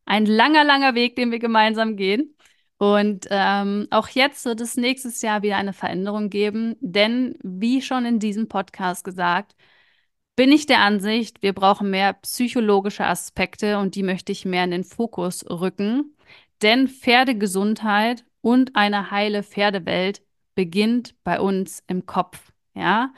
ein 0.04 0.26
langer, 0.26 0.64
langer 0.64 0.94
Weg, 0.94 1.16
den 1.16 1.30
wir 1.30 1.38
gemeinsam 1.38 1.96
gehen. 1.96 2.34
Und 2.78 3.26
ähm, 3.30 3.88
auch 3.90 4.08
jetzt 4.08 4.44
wird 4.44 4.61
es 4.61 4.76
nächstes 4.76 5.22
Jahr 5.22 5.42
wieder 5.42 5.56
eine 5.56 5.72
Veränderung 5.72 6.30
geben, 6.30 6.76
denn 6.80 7.37
wie 7.42 7.82
schon 7.82 8.04
in 8.06 8.18
diesem 8.20 8.48
Podcast 8.48 9.04
gesagt, 9.04 9.56
bin 10.38 10.53
ich 10.53 10.66
der 10.66 10.83
Ansicht, 10.83 11.42
wir 11.42 11.53
brauchen 11.53 11.90
mehr 11.90 12.12
psychologische 12.12 13.05
Aspekte 13.05 13.77
und 13.81 13.96
die 13.96 14.05
möchte 14.05 14.31
ich 14.31 14.44
mehr 14.44 14.62
in 14.62 14.70
den 14.70 14.85
Fokus 14.85 15.44
rücken. 15.51 16.14
Denn 16.62 16.87
Pferdegesundheit 16.87 18.24
und 18.40 18.77
eine 18.77 19.11
heile 19.11 19.42
Pferdewelt 19.42 20.22
beginnt 20.55 21.16
bei 21.24 21.40
uns 21.40 21.83
im 21.88 22.07
Kopf. 22.07 22.53
Ja, 22.72 23.12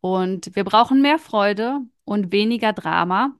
und 0.00 0.54
wir 0.54 0.62
brauchen 0.62 1.02
mehr 1.02 1.18
Freude 1.18 1.80
und 2.04 2.30
weniger 2.30 2.72
Drama. 2.72 3.32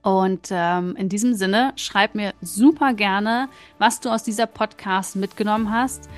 Und 0.00 0.48
ähm, 0.50 0.96
in 0.96 1.10
diesem 1.10 1.34
Sinne, 1.34 1.74
schreib 1.76 2.14
mir 2.14 2.32
super 2.40 2.94
gerne, 2.94 3.50
was 3.76 4.00
du 4.00 4.08
aus 4.08 4.22
dieser 4.22 4.46
Podcast 4.46 5.14
mitgenommen 5.14 5.70
hast, 5.70 6.08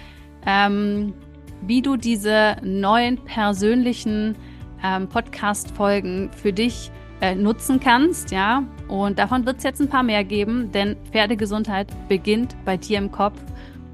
ähm, 0.46 1.14
wie 1.62 1.82
du 1.82 1.96
diese 1.96 2.58
neuen 2.62 3.16
persönlichen 3.24 4.36
ähm, 4.82 5.08
Podcast-Folgen 5.08 6.30
für 6.32 6.52
dich 6.52 6.90
äh, 7.20 7.34
nutzen 7.34 7.80
kannst, 7.80 8.30
ja. 8.30 8.64
Und 8.88 9.18
davon 9.18 9.46
wird 9.46 9.58
es 9.58 9.64
jetzt 9.64 9.80
ein 9.80 9.88
paar 9.88 10.02
mehr 10.02 10.24
geben, 10.24 10.72
denn 10.72 10.96
Pferdegesundheit 11.12 11.88
beginnt 12.08 12.56
bei 12.64 12.76
dir 12.76 12.98
im 12.98 13.12
Kopf. 13.12 13.38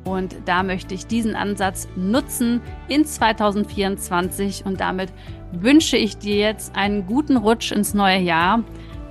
Und 0.05 0.37
da 0.47 0.63
möchte 0.63 0.95
ich 0.95 1.07
diesen 1.07 1.37
Ansatz 1.37 1.87
nutzen 1.95 2.63
in 2.89 3.05
2024. 3.05 4.65
Und 4.65 4.81
damit 4.81 5.13
wünsche 5.53 5.99
ich 5.99 6.17
dir 6.17 6.37
jetzt 6.37 6.75
einen 6.75 7.07
guten 7.07 7.37
Rutsch 7.37 7.73
ins 7.73 7.93
neue 7.93 8.19
Jahr. 8.21 8.65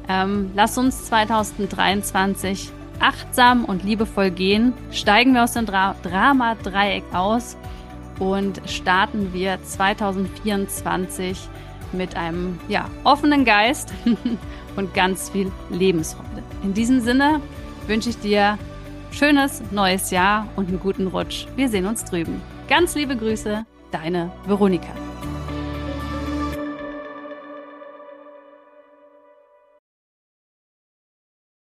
Ähm, 0.09 0.51
lass 0.55 0.77
uns 0.77 1.05
2023 1.05 2.71
achtsam 2.99 3.65
und 3.65 3.83
liebevoll 3.83 4.31
gehen. 4.31 4.73
Steigen 4.91 5.33
wir 5.33 5.43
aus 5.43 5.53
dem 5.53 5.67
Dra 5.67 5.95
Drama-Dreieck 6.01 7.03
aus 7.13 7.57
und 8.19 8.61
starten 8.65 9.33
wir 9.33 9.61
2024 9.61 11.37
mit 11.93 12.15
einem 12.15 12.59
ja, 12.67 12.89
offenen 13.03 13.45
Geist 13.45 13.93
und 14.75 14.93
ganz 14.93 15.29
viel 15.29 15.51
Lebensfreude. 15.69 16.43
In 16.63 16.73
diesem 16.73 17.01
Sinne 17.01 17.41
wünsche 17.87 18.09
ich 18.09 18.19
dir 18.19 18.57
schönes 19.11 19.61
neues 19.71 20.11
Jahr 20.11 20.47
und 20.55 20.67
einen 20.67 20.79
guten 20.79 21.07
Rutsch. 21.07 21.47
Wir 21.55 21.69
sehen 21.69 21.85
uns 21.85 22.03
drüben. 22.03 22.41
Ganz 22.67 22.95
liebe 22.95 23.15
Grüße, 23.15 23.65
deine 23.91 24.31
Veronika. 24.45 25.06